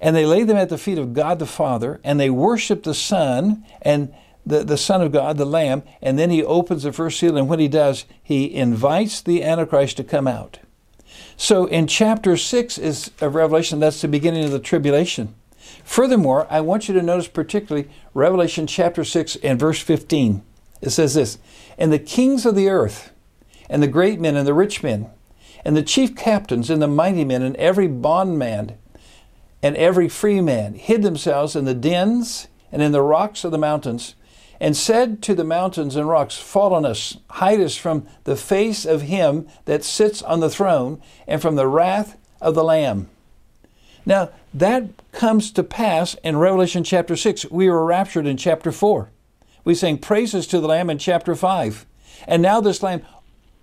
and 0.00 0.14
they 0.14 0.26
lay 0.26 0.44
them 0.44 0.56
at 0.56 0.68
the 0.68 0.78
feet 0.78 0.98
of 0.98 1.12
God 1.12 1.38
the 1.38 1.46
Father, 1.46 2.00
and 2.04 2.18
they 2.18 2.30
worship 2.30 2.82
the 2.82 2.94
Son 2.94 3.64
and 3.82 4.14
the, 4.46 4.64
the 4.64 4.78
Son 4.78 5.02
of 5.02 5.12
God, 5.12 5.36
the 5.36 5.44
Lamb, 5.44 5.82
and 6.00 6.18
then 6.18 6.30
he 6.30 6.42
opens 6.42 6.82
the 6.82 6.92
first 6.92 7.18
seal, 7.18 7.36
and 7.36 7.48
when 7.48 7.58
he 7.58 7.68
does, 7.68 8.06
he 8.22 8.54
invites 8.54 9.20
the 9.20 9.42
Antichrist 9.42 9.96
to 9.98 10.04
come 10.04 10.26
out. 10.26 10.58
So 11.36 11.66
in 11.66 11.86
chapter 11.86 12.36
6 12.36 12.78
is 12.78 13.10
Revelation, 13.20 13.78
that's 13.78 14.00
the 14.00 14.08
beginning 14.08 14.44
of 14.44 14.50
the 14.50 14.58
tribulation. 14.58 15.34
Furthermore, 15.84 16.46
I 16.50 16.60
want 16.60 16.88
you 16.88 16.94
to 16.94 17.02
notice 17.02 17.28
particularly 17.28 17.88
Revelation 18.14 18.66
chapter 18.66 19.04
6 19.04 19.36
and 19.36 19.58
verse 19.58 19.80
15. 19.80 20.42
It 20.80 20.90
says 20.90 21.14
this 21.14 21.38
And 21.76 21.92
the 21.92 21.98
kings 21.98 22.46
of 22.46 22.54
the 22.54 22.68
earth, 22.68 23.12
and 23.68 23.82
the 23.82 23.88
great 23.88 24.20
men, 24.20 24.36
and 24.36 24.46
the 24.46 24.54
rich 24.54 24.82
men, 24.82 25.10
and 25.64 25.76
the 25.76 25.82
chief 25.82 26.16
captains, 26.16 26.70
and 26.70 26.80
the 26.80 26.88
mighty 26.88 27.24
men, 27.24 27.42
and 27.42 27.56
every 27.56 27.86
bondman, 27.86 28.76
and 29.62 29.76
every 29.76 30.08
free 30.08 30.40
man 30.40 30.74
hid 30.74 31.02
themselves 31.02 31.56
in 31.56 31.64
the 31.64 31.74
dens 31.74 32.48
and 32.70 32.82
in 32.82 32.92
the 32.92 33.02
rocks 33.02 33.44
of 33.44 33.50
the 33.50 33.58
mountains, 33.58 34.14
and 34.60 34.76
said 34.76 35.22
to 35.22 35.34
the 35.34 35.44
mountains 35.44 35.96
and 35.96 36.08
rocks, 36.08 36.36
Fall 36.36 36.74
on 36.74 36.84
us, 36.84 37.16
hide 37.30 37.60
us 37.60 37.76
from 37.76 38.06
the 38.24 38.36
face 38.36 38.84
of 38.84 39.02
him 39.02 39.46
that 39.64 39.84
sits 39.84 40.22
on 40.22 40.40
the 40.40 40.50
throne, 40.50 41.00
and 41.26 41.40
from 41.40 41.56
the 41.56 41.66
wrath 41.66 42.16
of 42.40 42.54
the 42.54 42.64
Lamb. 42.64 43.08
Now, 44.04 44.30
that 44.54 45.12
comes 45.12 45.50
to 45.52 45.62
pass 45.62 46.14
in 46.24 46.38
Revelation 46.38 46.82
chapter 46.82 47.14
6. 47.14 47.50
We 47.50 47.68
were 47.68 47.84
raptured 47.84 48.26
in 48.26 48.36
chapter 48.36 48.72
4. 48.72 49.10
We 49.64 49.74
sang 49.74 49.98
praises 49.98 50.46
to 50.48 50.60
the 50.60 50.68
Lamb 50.68 50.88
in 50.88 50.98
chapter 50.98 51.34
5. 51.34 51.86
And 52.26 52.42
now 52.42 52.60
this 52.60 52.82
Lamb 52.82 53.02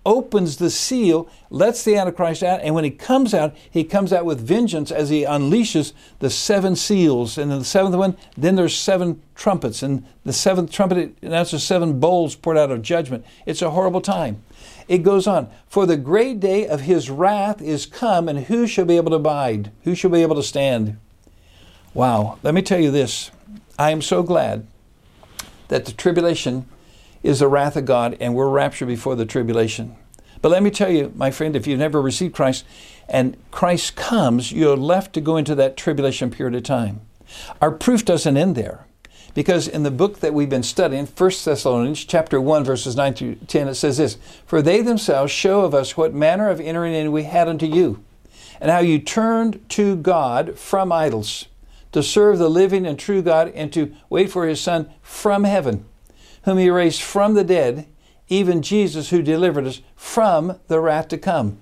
opens 0.06 0.56
the 0.56 0.70
seal, 0.70 1.28
lets 1.50 1.82
the 1.82 1.96
Antichrist 1.96 2.42
out, 2.42 2.60
and 2.62 2.74
when 2.74 2.84
he 2.84 2.90
comes 2.90 3.34
out, 3.34 3.54
he 3.68 3.82
comes 3.84 4.12
out 4.12 4.24
with 4.24 4.40
vengeance 4.40 4.92
as 4.92 5.10
he 5.10 5.24
unleashes 5.24 5.92
the 6.20 6.30
seven 6.30 6.76
seals. 6.76 7.36
And 7.36 7.52
in 7.52 7.58
the 7.58 7.64
seventh 7.64 7.96
one, 7.96 8.16
then 8.36 8.54
there's 8.54 8.76
seven 8.76 9.20
trumpets, 9.34 9.82
and 9.82 10.06
the 10.24 10.32
seventh 10.32 10.70
trumpet 10.70 11.18
announces 11.20 11.64
seven 11.64 11.98
bowls 11.98 12.36
poured 12.36 12.56
out 12.56 12.70
of 12.70 12.80
judgment. 12.80 13.26
It's 13.44 13.62
a 13.62 13.70
horrible 13.70 14.00
time. 14.00 14.42
It 14.88 14.98
goes 14.98 15.26
on, 15.26 15.50
for 15.66 15.84
the 15.84 15.96
great 15.96 16.38
day 16.38 16.66
of 16.66 16.82
his 16.82 17.10
wrath 17.10 17.60
is 17.60 17.84
come, 17.84 18.28
and 18.28 18.46
who 18.46 18.68
shall 18.68 18.84
be 18.84 18.96
able 18.96 19.10
to 19.10 19.16
abide? 19.16 19.72
Who 19.82 19.96
shall 19.96 20.10
be 20.10 20.22
able 20.22 20.36
to 20.36 20.42
stand? 20.42 20.96
Wow, 21.92 22.38
let 22.44 22.54
me 22.54 22.62
tell 22.62 22.80
you 22.80 22.92
this. 22.92 23.32
I 23.78 23.90
am 23.90 24.00
so 24.00 24.22
glad 24.22 24.66
that 25.68 25.84
the 25.84 25.92
tribulation 25.92 26.66
is 27.22 27.40
the 27.40 27.48
wrath 27.48 27.76
of 27.76 27.84
God, 27.84 28.16
and 28.20 28.34
we're 28.34 28.48
raptured 28.48 28.88
before 28.88 29.16
the 29.16 29.26
tribulation. 29.26 29.96
But 30.42 30.50
let 30.50 30.62
me 30.62 30.70
tell 30.70 30.90
you, 30.90 31.12
my 31.16 31.30
friend, 31.30 31.56
if 31.56 31.66
you've 31.66 31.78
never 31.78 32.00
received 32.00 32.34
Christ 32.34 32.64
and 33.08 33.36
Christ 33.50 33.96
comes, 33.96 34.52
you're 34.52 34.76
left 34.76 35.12
to 35.14 35.20
go 35.20 35.36
into 35.36 35.54
that 35.54 35.76
tribulation 35.76 36.30
period 36.30 36.54
of 36.54 36.62
time. 36.62 37.00
Our 37.60 37.70
proof 37.70 38.04
doesn't 38.04 38.36
end 38.36 38.54
there. 38.54 38.86
Because 39.34 39.68
in 39.68 39.82
the 39.82 39.90
book 39.90 40.20
that 40.20 40.32
we've 40.32 40.48
been 40.48 40.62
studying, 40.62 41.06
1 41.06 41.30
Thessalonians 41.44 42.04
chapter 42.06 42.40
1, 42.40 42.64
verses 42.64 42.96
9 42.96 43.12
through 43.12 43.34
10, 43.46 43.68
it 43.68 43.74
says 43.74 43.98
this 43.98 44.16
For 44.46 44.62
they 44.62 44.80
themselves 44.80 45.30
show 45.30 45.60
of 45.60 45.74
us 45.74 45.96
what 45.96 46.14
manner 46.14 46.48
of 46.48 46.58
entering 46.58 46.94
in 46.94 47.12
we 47.12 47.24
had 47.24 47.46
unto 47.46 47.66
you, 47.66 48.02
and 48.62 48.70
how 48.70 48.78
you 48.78 48.98
turned 48.98 49.68
to 49.70 49.96
God 49.96 50.58
from 50.58 50.90
idols, 50.90 51.46
to 51.92 52.02
serve 52.02 52.38
the 52.38 52.48
living 52.48 52.86
and 52.86 52.98
true 52.98 53.20
God, 53.20 53.52
and 53.54 53.70
to 53.74 53.94
wait 54.08 54.30
for 54.30 54.46
his 54.46 54.60
Son 54.60 54.88
from 55.02 55.44
heaven 55.44 55.84
whom 56.46 56.58
he 56.58 56.70
raised 56.70 57.02
from 57.02 57.34
the 57.34 57.44
dead, 57.44 57.86
even 58.28 58.62
Jesus 58.62 59.10
who 59.10 59.20
delivered 59.20 59.66
us 59.66 59.82
from 59.94 60.58
the 60.68 60.80
wrath 60.80 61.08
to 61.08 61.18
come. 61.18 61.58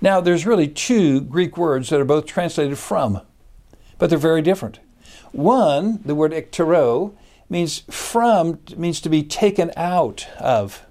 Now, 0.00 0.20
there's 0.20 0.46
really 0.46 0.68
two 0.68 1.22
Greek 1.22 1.56
words 1.56 1.88
that 1.88 2.00
are 2.00 2.04
both 2.04 2.26
translated 2.26 2.78
from, 2.78 3.22
but 3.98 4.08
they're 4.08 4.18
very 4.18 4.42
different. 4.42 4.78
One, 5.32 6.00
the 6.04 6.14
word 6.14 6.32
ektero, 6.32 7.14
means 7.48 7.80
from, 7.90 8.60
means 8.76 9.00
to 9.00 9.08
be 9.08 9.22
taken 9.22 9.72
out 9.76 10.28
of. 10.38 10.84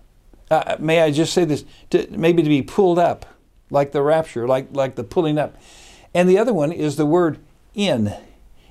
Uh, 0.50 0.76
may 0.80 1.02
I 1.02 1.12
just 1.12 1.32
say 1.32 1.46
this? 1.46 1.64
To, 1.92 2.08
maybe 2.10 2.42
to 2.42 2.50
be 2.50 2.64
pulled 2.64 2.98
up, 2.98 3.26
like 3.70 3.92
the 3.92 4.02
rapture, 4.02 4.48
like, 4.48 4.68
like 4.72 4.96
the 4.96 5.04
pulling 5.04 5.38
up. 5.38 5.56
And 6.16 6.28
the 6.28 6.40
other 6.40 6.54
one 6.54 6.72
is 6.72 6.96
the 6.96 7.06
word 7.06 7.38
in. 7.76 8.12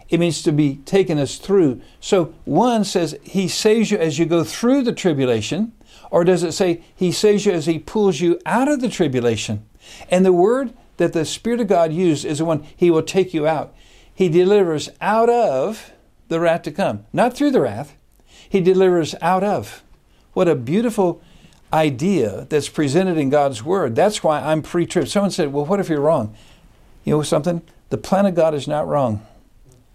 It 0.09 0.21
means 0.21 0.43
to 0.43 0.53
be 0.53 0.77
taken 0.85 1.19
us 1.19 1.37
through. 1.37 1.81
So 2.01 2.35
one 2.45 2.85
says 2.85 3.19
he 3.23 3.49
saves 3.49 3.91
you 3.91 3.99
as 3.99 4.19
you 4.19 4.25
go 4.25 4.43
through 4.43 4.83
the 4.83 4.93
tribulation, 4.93 5.73
or 6.11 6.25
does 6.25 6.43
it 6.43 6.53
say 6.53 6.83
he 6.95 7.13
saves 7.13 7.45
you 7.45 7.53
as 7.53 7.67
he 7.67 7.79
pulls 7.79 8.21
you 8.21 8.41
out 8.47 8.69
of 8.69 8.81
the 8.81 8.89
tribulation? 8.89 9.67
And 10.11 10.25
the 10.25 10.33
word 10.33 10.73
that 10.97 11.13
the 11.13 11.25
Spirit 11.25 11.61
of 11.61 11.69
God 11.69 11.93
used 11.93 12.25
is 12.25 12.39
the 12.39 12.45
one 12.45 12.67
he 12.77 12.91
will 12.91 13.03
take 13.03 13.35
you 13.35 13.47
out. 13.47 13.75
He 14.15 14.29
delivers 14.29 14.89
out 15.01 15.29
of 15.29 15.93
the 16.29 16.41
wrath 16.41 16.63
to 16.63 16.73
come, 16.73 17.05
not 17.13 17.35
through 17.35 17.51
the 17.51 17.61
wrath. 17.61 17.95
He 18.49 18.61
delivers 18.61 19.15
out 19.21 19.45
of. 19.45 19.83
What 20.33 20.49
a 20.49 20.55
beautiful 20.55 21.23
idea 21.73 22.47
that's 22.49 22.69
presented 22.69 23.19
in 23.19 23.31
God's 23.31 23.63
Word. 23.63 23.95
That's 23.95 24.23
why 24.23 24.41
I'm 24.41 24.63
pre 24.63 24.87
trib. 24.87 25.09
Someone 25.09 25.31
said, 25.31 25.53
Well, 25.53 25.67
what 25.67 25.81
if 25.81 25.89
you're 25.89 26.01
wrong? 26.01 26.35
You 27.05 27.17
know 27.17 27.23
something? 27.23 27.63
The 27.91 27.99
plan 27.99 28.27
of 28.27 28.35
God 28.35 28.55
is 28.55 28.67
not 28.67 28.87
wrong. 28.87 29.27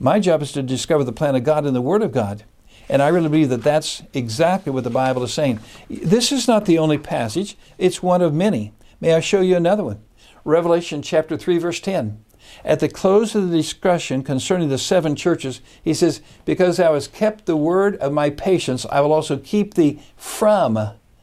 My 0.03 0.19
job 0.19 0.41
is 0.41 0.51
to 0.51 0.61
discover 0.61 1.05
the 1.05 1.13
plan 1.13 1.33
of 1.33 1.45
God 1.45 1.65
in 1.65 1.73
the 1.73 1.81
Word 1.81 2.01
of 2.01 2.11
God. 2.11 2.43
And 2.89 3.01
I 3.01 3.07
really 3.07 3.29
believe 3.29 3.47
that 3.47 3.63
that's 3.63 4.03
exactly 4.13 4.69
what 4.69 4.83
the 4.83 4.89
Bible 4.89 5.23
is 5.23 5.33
saying. 5.33 5.61
This 5.89 6.33
is 6.33 6.45
not 6.45 6.65
the 6.65 6.77
only 6.77 6.97
passage, 6.97 7.55
it's 7.77 8.03
one 8.03 8.21
of 8.21 8.33
many. 8.33 8.73
May 8.99 9.13
I 9.13 9.21
show 9.21 9.39
you 9.39 9.55
another 9.55 9.85
one? 9.85 10.03
Revelation 10.43 11.01
chapter 11.01 11.37
3, 11.37 11.57
verse 11.57 11.79
10. 11.79 12.21
At 12.65 12.81
the 12.81 12.89
close 12.89 13.33
of 13.33 13.49
the 13.49 13.55
discussion 13.55 14.23
concerning 14.23 14.67
the 14.67 14.77
seven 14.77 15.15
churches, 15.15 15.61
he 15.81 15.93
says, 15.93 16.21
Because 16.43 16.75
thou 16.75 16.95
hast 16.95 17.13
kept 17.13 17.45
the 17.45 17.55
word 17.55 17.95
of 17.99 18.11
my 18.11 18.29
patience, 18.29 18.85
I 18.91 18.99
will 18.99 19.13
also 19.13 19.37
keep 19.37 19.75
thee 19.75 20.01
from 20.17 20.77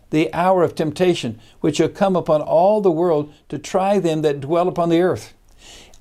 the 0.09 0.33
hour 0.33 0.63
of 0.63 0.75
temptation, 0.75 1.39
which 1.61 1.77
shall 1.77 1.91
come 1.91 2.17
upon 2.17 2.41
all 2.41 2.81
the 2.81 2.91
world 2.91 3.31
to 3.51 3.59
try 3.59 3.99
them 3.99 4.23
that 4.23 4.41
dwell 4.41 4.69
upon 4.69 4.89
the 4.89 5.03
earth. 5.03 5.35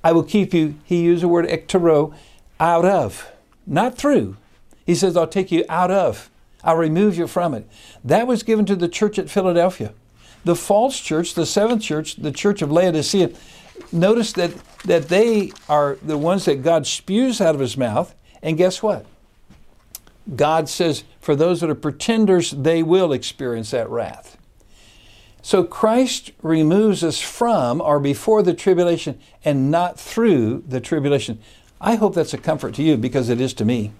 I 0.02 0.12
will 0.12 0.22
keep 0.22 0.54
you, 0.54 0.76
he 0.82 1.02
used 1.02 1.22
the 1.22 1.28
word 1.28 1.46
ektero, 1.46 2.14
out 2.60 2.84
of, 2.84 3.32
not 3.66 3.96
through. 3.96 4.36
He 4.86 4.94
says, 4.94 5.16
I'll 5.16 5.26
take 5.26 5.50
you 5.50 5.64
out 5.68 5.90
of, 5.90 6.30
I'll 6.62 6.76
remove 6.76 7.16
you 7.16 7.26
from 7.26 7.54
it. 7.54 7.66
That 8.04 8.26
was 8.26 8.42
given 8.42 8.66
to 8.66 8.76
the 8.76 8.88
church 8.88 9.18
at 9.18 9.30
Philadelphia. 9.30 9.94
The 10.44 10.56
false 10.56 11.00
church, 11.00 11.34
the 11.34 11.46
seventh 11.46 11.82
church, 11.82 12.16
the 12.16 12.32
church 12.32 12.62
of 12.62 12.70
Laodicea, 12.70 13.30
notice 13.92 14.32
that, 14.34 14.52
that 14.84 15.08
they 15.08 15.52
are 15.68 15.98
the 16.02 16.18
ones 16.18 16.44
that 16.44 16.62
God 16.62 16.86
spews 16.86 17.40
out 17.40 17.54
of 17.54 17.60
his 17.60 17.76
mouth. 17.76 18.14
And 18.42 18.56
guess 18.56 18.82
what? 18.82 19.06
God 20.36 20.68
says, 20.68 21.04
for 21.20 21.34
those 21.34 21.60
that 21.60 21.70
are 21.70 21.74
pretenders, 21.74 22.50
they 22.50 22.82
will 22.82 23.12
experience 23.12 23.70
that 23.72 23.88
wrath. 23.88 24.36
So 25.42 25.64
Christ 25.64 26.32
removes 26.42 27.02
us 27.02 27.20
from 27.20 27.80
or 27.80 27.98
before 27.98 28.42
the 28.42 28.54
tribulation 28.54 29.18
and 29.44 29.70
not 29.70 29.98
through 29.98 30.64
the 30.66 30.80
tribulation. 30.80 31.40
I 31.80 31.94
hope 31.94 32.14
that's 32.14 32.34
a 32.34 32.38
comfort 32.38 32.74
to 32.74 32.82
you 32.82 32.96
because 32.96 33.28
it 33.28 33.40
is 33.40 33.54
to 33.54 33.64
me. 33.64 33.92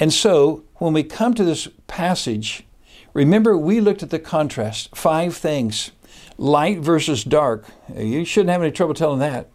And 0.00 0.12
so, 0.12 0.64
when 0.76 0.92
we 0.92 1.02
come 1.02 1.34
to 1.34 1.44
this 1.44 1.68
passage, 1.86 2.64
remember 3.12 3.56
we 3.56 3.80
looked 3.80 4.02
at 4.02 4.10
the 4.10 4.18
contrast 4.18 4.96
five 4.96 5.36
things 5.36 5.92
light 6.38 6.78
versus 6.78 7.22
dark. 7.24 7.66
You 7.94 8.24
shouldn't 8.24 8.50
have 8.50 8.62
any 8.62 8.72
trouble 8.72 8.94
telling 8.94 9.20
that. 9.20 9.48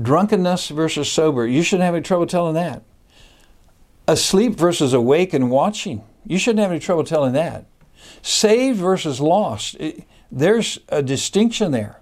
Drunkenness 0.00 0.68
versus 0.68 1.10
sober. 1.10 1.46
You 1.46 1.62
shouldn't 1.62 1.84
have 1.84 1.94
any 1.94 2.02
trouble 2.02 2.26
telling 2.26 2.54
that. 2.54 2.82
Asleep 4.06 4.54
versus 4.54 4.92
awake 4.92 5.32
and 5.34 5.50
watching. 5.50 6.02
You 6.26 6.38
shouldn't 6.38 6.60
have 6.60 6.70
any 6.70 6.80
trouble 6.80 7.04
telling 7.04 7.32
that. 7.32 7.66
Saved 8.22 8.78
versus 8.78 9.20
lost. 9.20 9.76
There's 10.30 10.78
a 10.88 11.02
distinction 11.02 11.72
there. 11.72 12.00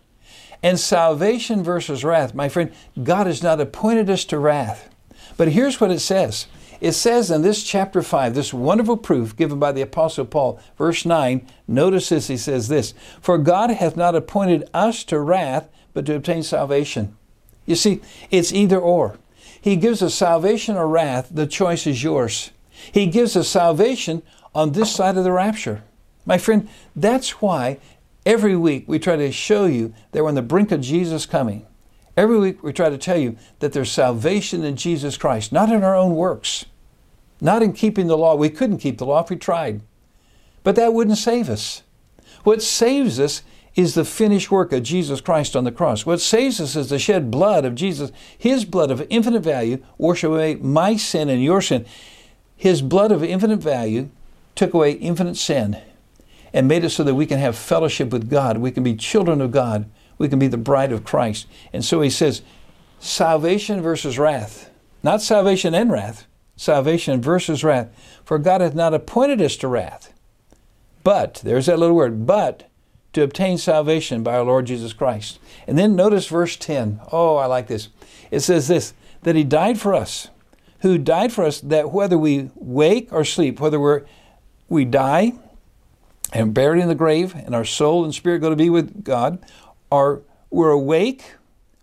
And 0.62 0.78
salvation 0.78 1.62
versus 1.62 2.04
wrath. 2.04 2.34
My 2.34 2.48
friend, 2.48 2.72
God 3.02 3.26
has 3.26 3.42
not 3.42 3.60
appointed 3.60 4.08
us 4.08 4.24
to 4.26 4.38
wrath. 4.38 4.88
But 5.36 5.48
here's 5.48 5.80
what 5.80 5.90
it 5.90 6.00
says 6.00 6.46
it 6.82 6.92
says 6.92 7.30
in 7.30 7.42
this 7.42 7.62
chapter 7.62 8.02
5, 8.02 8.34
this 8.34 8.52
wonderful 8.52 8.96
proof 8.96 9.36
given 9.36 9.60
by 9.60 9.70
the 9.70 9.82
Apostle 9.82 10.24
Paul, 10.24 10.60
verse 10.76 11.06
9, 11.06 11.46
notice 11.68 12.08
this, 12.08 12.26
he 12.26 12.36
says 12.36 12.66
this 12.66 12.92
For 13.20 13.38
God 13.38 13.70
hath 13.70 13.96
not 13.96 14.16
appointed 14.16 14.68
us 14.74 15.04
to 15.04 15.20
wrath, 15.20 15.68
but 15.94 16.06
to 16.06 16.16
obtain 16.16 16.42
salvation. 16.42 17.16
You 17.66 17.76
see, 17.76 18.00
it's 18.32 18.52
either 18.52 18.80
or. 18.80 19.16
He 19.60 19.76
gives 19.76 20.02
us 20.02 20.16
salvation 20.16 20.76
or 20.76 20.88
wrath, 20.88 21.28
the 21.30 21.46
choice 21.46 21.86
is 21.86 22.02
yours. 22.02 22.50
He 22.72 23.06
gives 23.06 23.36
us 23.36 23.48
salvation 23.48 24.22
on 24.52 24.72
this 24.72 24.92
side 24.92 25.16
of 25.16 25.22
the 25.22 25.30
rapture. 25.30 25.84
My 26.26 26.36
friend, 26.36 26.68
that's 26.96 27.40
why 27.40 27.78
Every 28.24 28.54
week 28.56 28.84
we 28.86 28.98
try 28.98 29.16
to 29.16 29.32
show 29.32 29.66
you 29.66 29.92
that 30.12 30.22
we're 30.22 30.28
on 30.28 30.36
the 30.36 30.42
brink 30.42 30.70
of 30.70 30.80
Jesus 30.80 31.26
coming. 31.26 31.66
Every 32.16 32.38
week 32.38 32.62
we 32.62 32.72
try 32.72 32.88
to 32.88 32.98
tell 32.98 33.16
you 33.16 33.36
that 33.58 33.72
there's 33.72 33.90
salvation 33.90 34.64
in 34.64 34.76
Jesus 34.76 35.16
Christ, 35.16 35.50
not 35.50 35.72
in 35.72 35.82
our 35.82 35.96
own 35.96 36.14
works, 36.14 36.66
not 37.40 37.62
in 37.62 37.72
keeping 37.72 38.06
the 38.06 38.16
law. 38.16 38.36
We 38.36 38.50
couldn't 38.50 38.78
keep 38.78 38.98
the 38.98 39.06
law 39.06 39.22
if 39.22 39.30
we 39.30 39.36
tried, 39.36 39.80
but 40.62 40.76
that 40.76 40.92
wouldn't 40.92 41.18
save 41.18 41.50
us. 41.50 41.82
What 42.44 42.62
saves 42.62 43.18
us 43.18 43.42
is 43.74 43.94
the 43.94 44.04
finished 44.04 44.50
work 44.50 44.72
of 44.72 44.82
Jesus 44.82 45.20
Christ 45.20 45.56
on 45.56 45.64
the 45.64 45.72
cross. 45.72 46.06
What 46.06 46.20
saves 46.20 46.60
us 46.60 46.76
is 46.76 46.90
the 46.90 46.98
shed 46.98 47.30
blood 47.30 47.64
of 47.64 47.74
Jesus. 47.74 48.12
His 48.36 48.64
blood 48.64 48.90
of 48.90 49.06
infinite 49.08 49.42
value 49.42 49.82
washed 49.98 50.24
away 50.24 50.56
my 50.56 50.96
sin 50.96 51.28
and 51.28 51.42
your 51.42 51.62
sin. 51.62 51.86
His 52.56 52.82
blood 52.82 53.10
of 53.10 53.24
infinite 53.24 53.60
value 53.60 54.10
took 54.54 54.74
away 54.74 54.92
infinite 54.92 55.36
sin 55.36 55.80
and 56.52 56.68
made 56.68 56.84
it 56.84 56.90
so 56.90 57.04
that 57.04 57.14
we 57.14 57.26
can 57.26 57.38
have 57.38 57.56
fellowship 57.56 58.10
with 58.10 58.30
God. 58.30 58.58
We 58.58 58.70
can 58.70 58.82
be 58.82 58.94
children 58.94 59.40
of 59.40 59.50
God. 59.50 59.88
We 60.18 60.28
can 60.28 60.38
be 60.38 60.48
the 60.48 60.56
bride 60.56 60.92
of 60.92 61.04
Christ. 61.04 61.46
And 61.72 61.84
so 61.84 62.00
he 62.00 62.10
says, 62.10 62.42
salvation 62.98 63.80
versus 63.80 64.18
wrath. 64.18 64.70
Not 65.02 65.22
salvation 65.22 65.74
and 65.74 65.90
wrath, 65.90 66.26
salvation 66.56 67.20
versus 67.20 67.64
wrath. 67.64 67.88
For 68.24 68.38
God 68.38 68.60
hath 68.60 68.74
not 68.74 68.94
appointed 68.94 69.42
us 69.42 69.56
to 69.56 69.68
wrath. 69.68 70.12
But, 71.02 71.40
there's 71.44 71.66
that 71.66 71.78
little 71.78 71.96
word, 71.96 72.26
but 72.26 72.70
to 73.12 73.22
obtain 73.22 73.58
salvation 73.58 74.22
by 74.22 74.36
our 74.36 74.44
Lord 74.44 74.66
Jesus 74.66 74.92
Christ. 74.92 75.40
And 75.66 75.76
then 75.76 75.96
notice 75.96 76.28
verse 76.28 76.56
10. 76.56 77.00
Oh, 77.10 77.36
I 77.36 77.46
like 77.46 77.66
this. 77.66 77.88
It 78.30 78.40
says 78.40 78.68
this 78.68 78.94
that 79.22 79.36
he 79.36 79.44
died 79.44 79.78
for 79.78 79.94
us, 79.94 80.28
who 80.80 80.98
died 80.98 81.32
for 81.32 81.44
us 81.44 81.60
that 81.60 81.92
whether 81.92 82.18
we 82.18 82.50
wake 82.56 83.08
or 83.12 83.24
sleep, 83.24 83.60
whether 83.60 83.78
we're, 83.78 84.02
we 84.68 84.84
die 84.84 85.32
and 86.32 86.54
buried 86.54 86.82
in 86.82 86.88
the 86.88 86.94
grave, 86.94 87.34
and 87.34 87.54
our 87.54 87.64
soul 87.64 88.04
and 88.04 88.14
spirit 88.14 88.40
go 88.40 88.50
to 88.50 88.56
be 88.56 88.70
with 88.70 89.04
God, 89.04 89.38
or 89.90 90.22
we're 90.50 90.70
awake 90.70 91.34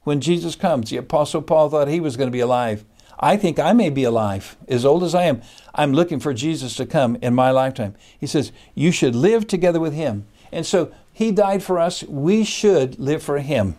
when 0.04 0.22
Jesus 0.22 0.56
comes. 0.56 0.90
The 0.90 0.98
Apostle 0.98 1.42
Paul 1.42 1.70
thought 1.70 1.88
he 1.88 2.00
was 2.00 2.18
going 2.18 2.28
to 2.28 2.32
be 2.32 2.40
alive. 2.40 2.84
I 3.20 3.38
think 3.38 3.60
I 3.60 3.74
may 3.74 3.90
be 3.90 4.04
alive. 4.04 4.56
As 4.68 4.86
old 4.86 5.04
as 5.04 5.14
I 5.14 5.24
am, 5.24 5.42
I'm 5.76 5.94
looking 5.94 6.20
for 6.20 6.34
Jesus 6.34 6.76
to 6.76 6.86
come 6.86 7.18
in 7.22 7.36
my 7.36 7.52
lifetime. 7.52 7.96
He 8.18 8.26
says, 8.28 8.52
You 8.76 8.92
should 8.92 9.14
live 9.16 9.46
together 9.46 9.80
with 9.80 9.94
him. 9.94 10.26
And 10.52 10.66
so 10.66 10.92
he 11.12 11.32
died 11.32 11.62
for 11.62 11.80
us. 11.80 12.02
We 12.04 12.44
should 12.44 12.98
live 12.98 13.22
for 13.22 13.40
him. 13.40 13.76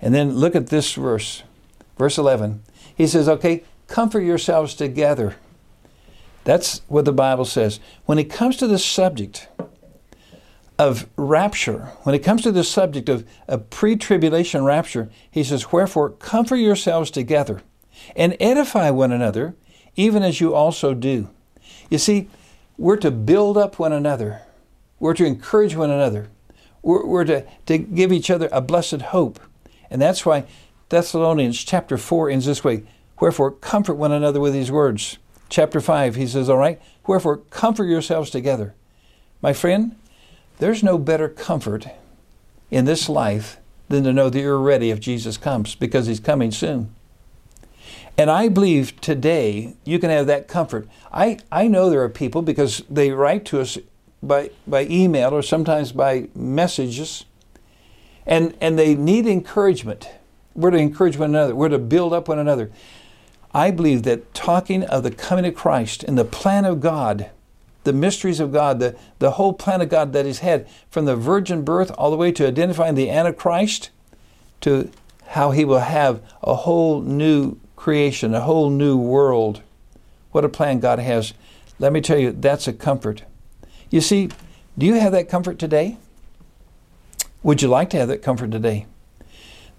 And 0.00 0.14
then 0.14 0.36
look 0.36 0.54
at 0.54 0.68
this 0.68 0.92
verse, 0.92 1.42
verse 1.96 2.18
11. 2.18 2.62
He 2.94 3.06
says, 3.06 3.28
Okay, 3.28 3.64
comfort 3.86 4.20
yourselves 4.20 4.74
together. 4.74 5.36
That's 6.44 6.82
what 6.88 7.04
the 7.04 7.12
Bible 7.12 7.44
says. 7.44 7.80
When 8.04 8.18
it 8.18 8.30
comes 8.30 8.56
to 8.58 8.66
the 8.66 8.78
subject 8.78 9.48
of 10.78 11.08
rapture, 11.16 11.90
when 12.02 12.14
it 12.14 12.20
comes 12.20 12.42
to 12.42 12.52
the 12.52 12.62
subject 12.62 13.08
of 13.08 13.26
a 13.48 13.58
pre 13.58 13.96
tribulation 13.96 14.64
rapture, 14.64 15.10
he 15.30 15.42
says, 15.42 15.72
Wherefore, 15.72 16.10
comfort 16.10 16.56
yourselves 16.56 17.10
together 17.10 17.62
and 18.14 18.36
edify 18.38 18.90
one 18.90 19.10
another, 19.10 19.56
even 19.96 20.22
as 20.22 20.40
you 20.40 20.54
also 20.54 20.94
do. 20.94 21.28
You 21.90 21.98
see, 21.98 22.28
we're 22.76 22.96
to 22.98 23.10
build 23.10 23.58
up 23.58 23.78
one 23.78 23.92
another, 23.92 24.42
we're 25.00 25.14
to 25.14 25.24
encourage 25.24 25.74
one 25.74 25.90
another, 25.90 26.28
we're, 26.82 27.04
we're 27.04 27.24
to, 27.24 27.44
to 27.66 27.78
give 27.78 28.12
each 28.12 28.30
other 28.30 28.48
a 28.52 28.60
blessed 28.60 29.02
hope. 29.02 29.40
And 29.90 30.00
that's 30.00 30.24
why 30.24 30.44
Thessalonians 30.90 31.62
chapter 31.64 31.98
4 31.98 32.30
ends 32.30 32.46
this 32.46 32.62
way 32.62 32.84
Wherefore, 33.20 33.50
comfort 33.50 33.94
one 33.94 34.12
another 34.12 34.38
with 34.38 34.52
these 34.52 34.70
words. 34.70 35.18
Chapter 35.48 35.80
5, 35.80 36.14
he 36.14 36.26
says, 36.26 36.48
All 36.48 36.58
right, 36.58 36.80
wherefore, 37.04 37.38
comfort 37.38 37.86
yourselves 37.86 38.30
together. 38.30 38.74
My 39.42 39.52
friend, 39.52 39.96
there's 40.58 40.82
no 40.82 40.98
better 40.98 41.28
comfort 41.28 41.88
in 42.70 42.84
this 42.84 43.08
life 43.08 43.58
than 43.88 44.04
to 44.04 44.12
know 44.12 44.28
that 44.28 44.40
you're 44.40 44.58
ready 44.58 44.90
if 44.90 45.00
Jesus 45.00 45.36
comes, 45.36 45.74
because 45.74 46.06
he's 46.06 46.20
coming 46.20 46.50
soon. 46.50 46.94
And 48.18 48.30
I 48.30 48.48
believe 48.48 49.00
today 49.00 49.76
you 49.84 49.98
can 49.98 50.10
have 50.10 50.26
that 50.26 50.48
comfort. 50.48 50.88
I, 51.12 51.38
I 51.52 51.68
know 51.68 51.88
there 51.88 52.02
are 52.02 52.08
people 52.08 52.42
because 52.42 52.82
they 52.90 53.12
write 53.12 53.44
to 53.46 53.60
us 53.60 53.78
by, 54.22 54.50
by 54.66 54.86
email 54.86 55.32
or 55.32 55.42
sometimes 55.42 55.92
by 55.92 56.28
messages, 56.34 57.24
and, 58.26 58.54
and 58.60 58.78
they 58.78 58.94
need 58.94 59.26
encouragement. 59.26 60.10
We're 60.54 60.72
to 60.72 60.78
encourage 60.78 61.16
one 61.16 61.30
another, 61.30 61.54
we're 61.54 61.68
to 61.68 61.78
build 61.78 62.12
up 62.12 62.28
one 62.28 62.40
another. 62.40 62.70
I 63.54 63.70
believe 63.70 64.02
that 64.02 64.34
talking 64.34 64.82
of 64.82 65.04
the 65.04 65.10
coming 65.10 65.46
of 65.46 65.54
Christ 65.54 66.02
and 66.02 66.18
the 66.18 66.24
plan 66.24 66.64
of 66.64 66.80
God, 66.80 67.30
the 67.88 67.92
mysteries 67.94 68.38
of 68.38 68.52
God, 68.52 68.80
the, 68.80 68.94
the 69.18 69.32
whole 69.32 69.54
plan 69.54 69.80
of 69.80 69.88
God 69.88 70.12
that 70.12 70.26
He's 70.26 70.40
had 70.40 70.68
from 70.90 71.06
the 71.06 71.16
virgin 71.16 71.64
birth 71.64 71.90
all 71.96 72.10
the 72.10 72.18
way 72.18 72.30
to 72.32 72.46
identifying 72.46 72.94
the 72.94 73.08
Antichrist 73.08 73.88
to 74.60 74.90
how 75.28 75.52
He 75.52 75.64
will 75.64 75.78
have 75.78 76.22
a 76.42 76.54
whole 76.54 77.00
new 77.00 77.58
creation, 77.76 78.34
a 78.34 78.42
whole 78.42 78.68
new 78.68 78.98
world. 78.98 79.62
What 80.32 80.44
a 80.44 80.50
plan 80.50 80.80
God 80.80 80.98
has. 80.98 81.32
Let 81.78 81.94
me 81.94 82.02
tell 82.02 82.18
you, 82.18 82.32
that's 82.32 82.68
a 82.68 82.74
comfort. 82.74 83.22
You 83.88 84.02
see, 84.02 84.28
do 84.76 84.84
you 84.84 84.94
have 84.94 85.12
that 85.12 85.30
comfort 85.30 85.58
today? 85.58 85.96
Would 87.42 87.62
you 87.62 87.68
like 87.68 87.88
to 87.90 87.96
have 87.96 88.08
that 88.08 88.22
comfort 88.22 88.50
today? 88.50 88.84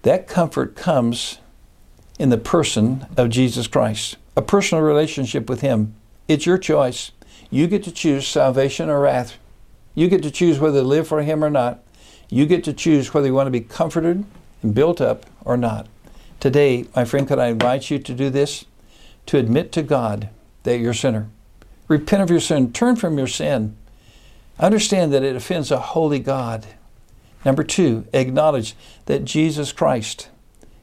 That 0.02 0.26
comfort 0.26 0.74
comes 0.74 1.38
in 2.18 2.30
the 2.30 2.38
person 2.38 3.06
of 3.16 3.30
Jesus 3.30 3.68
Christ, 3.68 4.16
a 4.36 4.42
personal 4.42 4.82
relationship 4.82 5.48
with 5.48 5.60
Him. 5.60 5.94
It's 6.26 6.44
your 6.44 6.58
choice. 6.58 7.12
You 7.50 7.66
get 7.66 7.82
to 7.84 7.92
choose 7.92 8.26
salvation 8.26 8.88
or 8.88 9.00
wrath. 9.00 9.36
You 9.94 10.08
get 10.08 10.22
to 10.22 10.30
choose 10.30 10.58
whether 10.58 10.80
to 10.80 10.86
live 10.86 11.08
for 11.08 11.22
Him 11.22 11.44
or 11.44 11.50
not. 11.50 11.82
You 12.28 12.46
get 12.46 12.62
to 12.64 12.72
choose 12.72 13.12
whether 13.12 13.26
you 13.26 13.34
want 13.34 13.48
to 13.48 13.50
be 13.50 13.60
comforted 13.60 14.24
and 14.62 14.74
built 14.74 15.00
up 15.00 15.26
or 15.44 15.56
not. 15.56 15.88
Today, 16.38 16.86
my 16.94 17.04
friend, 17.04 17.26
could 17.26 17.38
I 17.38 17.48
invite 17.48 17.90
you 17.90 17.98
to 17.98 18.14
do 18.14 18.30
this? 18.30 18.64
To 19.26 19.36
admit 19.36 19.72
to 19.72 19.82
God 19.82 20.28
that 20.62 20.78
you're 20.78 20.92
a 20.92 20.94
sinner. 20.94 21.28
Repent 21.88 22.22
of 22.22 22.30
your 22.30 22.40
sin. 22.40 22.72
Turn 22.72 22.94
from 22.96 23.18
your 23.18 23.26
sin. 23.26 23.76
Understand 24.58 25.12
that 25.12 25.24
it 25.24 25.34
offends 25.34 25.70
a 25.70 25.78
holy 25.78 26.20
God. 26.20 26.66
Number 27.44 27.64
two, 27.64 28.06
acknowledge 28.12 28.76
that 29.06 29.24
Jesus 29.24 29.72
Christ 29.72 30.28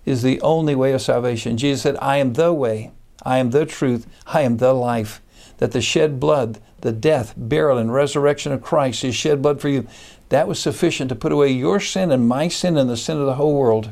is 0.05 0.21
the 0.21 0.41
only 0.41 0.75
way 0.75 0.93
of 0.93 1.01
salvation. 1.01 1.57
Jesus 1.57 1.83
said, 1.83 1.97
I 2.01 2.17
am 2.17 2.33
the 2.33 2.53
way, 2.53 2.91
I 3.23 3.37
am 3.37 3.51
the 3.51 3.65
truth, 3.65 4.07
I 4.25 4.41
am 4.41 4.57
the 4.57 4.73
life. 4.73 5.21
That 5.57 5.71
the 5.71 5.81
shed 5.81 6.19
blood, 6.19 6.59
the 6.81 6.91
death, 6.91 7.33
burial, 7.35 7.77
and 7.77 7.93
resurrection 7.93 8.51
of 8.51 8.61
Christ, 8.61 9.01
His 9.01 9.15
shed 9.15 9.41
blood 9.41 9.59
for 9.59 9.69
you, 9.69 9.87
that 10.29 10.47
was 10.47 10.59
sufficient 10.59 11.09
to 11.09 11.15
put 11.15 11.31
away 11.31 11.49
your 11.49 11.79
sin 11.79 12.11
and 12.11 12.27
my 12.27 12.47
sin 12.47 12.77
and 12.77 12.89
the 12.89 12.97
sin 12.97 13.17
of 13.17 13.25
the 13.25 13.35
whole 13.35 13.55
world 13.55 13.91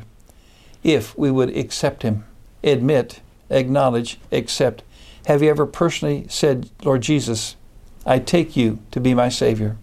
if 0.84 1.16
we 1.18 1.30
would 1.30 1.56
accept 1.56 2.02
Him, 2.02 2.24
admit, 2.62 3.20
acknowledge, 3.50 4.20
accept. 4.30 4.82
Have 5.26 5.42
you 5.42 5.50
ever 5.50 5.66
personally 5.66 6.26
said, 6.28 6.70
Lord 6.84 7.02
Jesus, 7.02 7.56
I 8.04 8.20
take 8.20 8.56
you 8.56 8.78
to 8.92 9.00
be 9.00 9.14
my 9.14 9.28
Savior? 9.28 9.76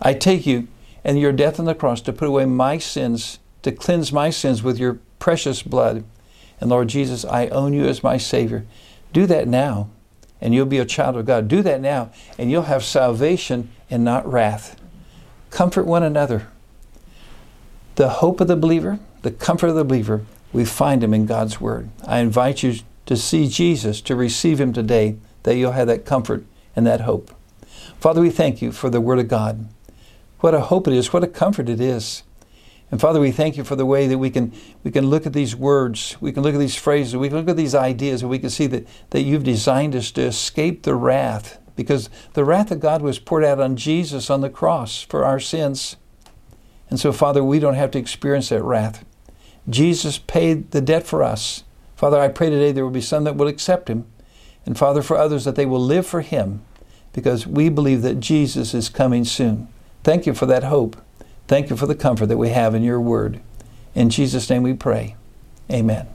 I 0.00 0.14
take 0.14 0.46
you 0.46 0.68
and 1.04 1.18
your 1.18 1.32
death 1.32 1.58
on 1.58 1.66
the 1.66 1.74
cross 1.74 2.00
to 2.02 2.12
put 2.12 2.28
away 2.28 2.44
my 2.46 2.78
sins, 2.78 3.38
to 3.62 3.72
cleanse 3.72 4.12
my 4.12 4.30
sins 4.30 4.62
with 4.62 4.78
your 4.78 5.00
precious 5.18 5.62
blood. 5.62 6.04
And 6.60 6.70
Lord 6.70 6.88
Jesus, 6.88 7.24
I 7.24 7.48
own 7.48 7.72
you 7.72 7.86
as 7.86 8.04
my 8.04 8.16
Savior. 8.16 8.66
Do 9.12 9.26
that 9.26 9.48
now, 9.48 9.90
and 10.40 10.54
you'll 10.54 10.66
be 10.66 10.78
a 10.78 10.84
child 10.84 11.16
of 11.16 11.26
God. 11.26 11.48
Do 11.48 11.62
that 11.62 11.80
now, 11.80 12.10
and 12.38 12.50
you'll 12.50 12.62
have 12.62 12.84
salvation 12.84 13.70
and 13.90 14.04
not 14.04 14.30
wrath. 14.30 14.80
Comfort 15.50 15.86
one 15.86 16.02
another. 16.02 16.48
The 17.96 18.08
hope 18.08 18.40
of 18.40 18.48
the 18.48 18.56
believer 18.56 18.98
the 19.22 19.30
comfort 19.30 19.68
of 19.68 19.74
the 19.74 19.84
believer, 19.84 20.24
we 20.52 20.64
find 20.64 21.04
him 21.04 21.14
in 21.14 21.26
God's 21.26 21.60
Word. 21.60 21.90
I 22.06 22.20
invite 22.20 22.62
you 22.62 22.76
to 23.06 23.16
see 23.16 23.48
Jesus, 23.48 24.00
to 24.02 24.16
receive 24.16 24.60
him 24.60 24.72
today, 24.72 25.16
that 25.42 25.56
you'll 25.56 25.72
have 25.72 25.88
that 25.88 26.04
comfort 26.04 26.44
and 26.74 26.86
that 26.86 27.02
hope. 27.02 27.34
Father, 27.98 28.20
we 28.20 28.30
thank 28.30 28.62
you 28.62 28.72
for 28.72 28.88
the 28.88 29.00
Word 29.00 29.18
of 29.18 29.28
God. 29.28 29.68
What 30.40 30.54
a 30.54 30.60
hope 30.60 30.88
it 30.88 30.94
is, 30.94 31.12
what 31.12 31.24
a 31.24 31.28
comfort 31.28 31.68
it 31.68 31.80
is. 31.80 32.22
And 32.90 33.00
Father, 33.00 33.20
we 33.20 33.30
thank 33.30 33.56
you 33.56 33.62
for 33.62 33.76
the 33.76 33.86
way 33.86 34.08
that 34.08 34.18
we 34.18 34.30
can 34.30 34.52
we 34.82 34.90
can 34.90 35.06
look 35.06 35.24
at 35.26 35.32
these 35.32 35.54
words, 35.54 36.16
we 36.20 36.32
can 36.32 36.42
look 36.42 36.54
at 36.54 36.60
these 36.60 36.76
phrases, 36.76 37.16
we 37.16 37.28
can 37.28 37.38
look 37.38 37.48
at 37.48 37.56
these 37.56 37.74
ideas, 37.74 38.22
and 38.22 38.30
we 38.30 38.38
can 38.38 38.50
see 38.50 38.66
that, 38.66 38.86
that 39.10 39.22
you've 39.22 39.44
designed 39.44 39.94
us 39.94 40.10
to 40.12 40.22
escape 40.22 40.82
the 40.82 40.94
wrath, 40.94 41.58
because 41.76 42.10
the 42.32 42.44
wrath 42.44 42.70
of 42.70 42.80
God 42.80 43.00
was 43.02 43.18
poured 43.18 43.44
out 43.44 43.60
on 43.60 43.76
Jesus 43.76 44.28
on 44.28 44.40
the 44.40 44.50
cross 44.50 45.02
for 45.02 45.24
our 45.24 45.38
sins. 45.38 45.96
And 46.88 46.98
so, 46.98 47.12
Father, 47.12 47.44
we 47.44 47.60
don't 47.60 47.74
have 47.74 47.92
to 47.92 47.98
experience 47.98 48.48
that 48.48 48.64
wrath. 48.64 49.04
Jesus 49.68 50.18
paid 50.18 50.72
the 50.72 50.80
debt 50.80 51.06
for 51.06 51.22
us. 51.22 51.62
Father, 51.94 52.18
I 52.18 52.28
pray 52.28 52.50
today 52.50 52.72
there 52.72 52.84
will 52.84 52.90
be 52.90 53.00
some 53.00 53.22
that 53.24 53.36
will 53.36 53.46
accept 53.46 53.88
him. 53.88 54.06
And 54.66 54.76
Father, 54.76 55.02
for 55.02 55.16
others 55.16 55.44
that 55.44 55.54
they 55.54 55.66
will 55.66 55.80
live 55.80 56.06
for 56.06 56.22
him 56.22 56.62
because 57.12 57.46
we 57.46 57.68
believe 57.68 58.02
that 58.02 58.20
Jesus 58.20 58.74
is 58.74 58.88
coming 58.88 59.24
soon. 59.24 59.68
Thank 60.02 60.26
you 60.26 60.34
for 60.34 60.46
that 60.46 60.64
hope. 60.64 60.96
Thank 61.50 61.68
you 61.68 61.74
for 61.74 61.86
the 61.86 61.96
comfort 61.96 62.26
that 62.26 62.38
we 62.38 62.50
have 62.50 62.76
in 62.76 62.84
your 62.84 63.00
word. 63.00 63.40
In 63.96 64.08
Jesus' 64.08 64.48
name 64.48 64.62
we 64.62 64.72
pray. 64.72 65.16
Amen. 65.68 66.06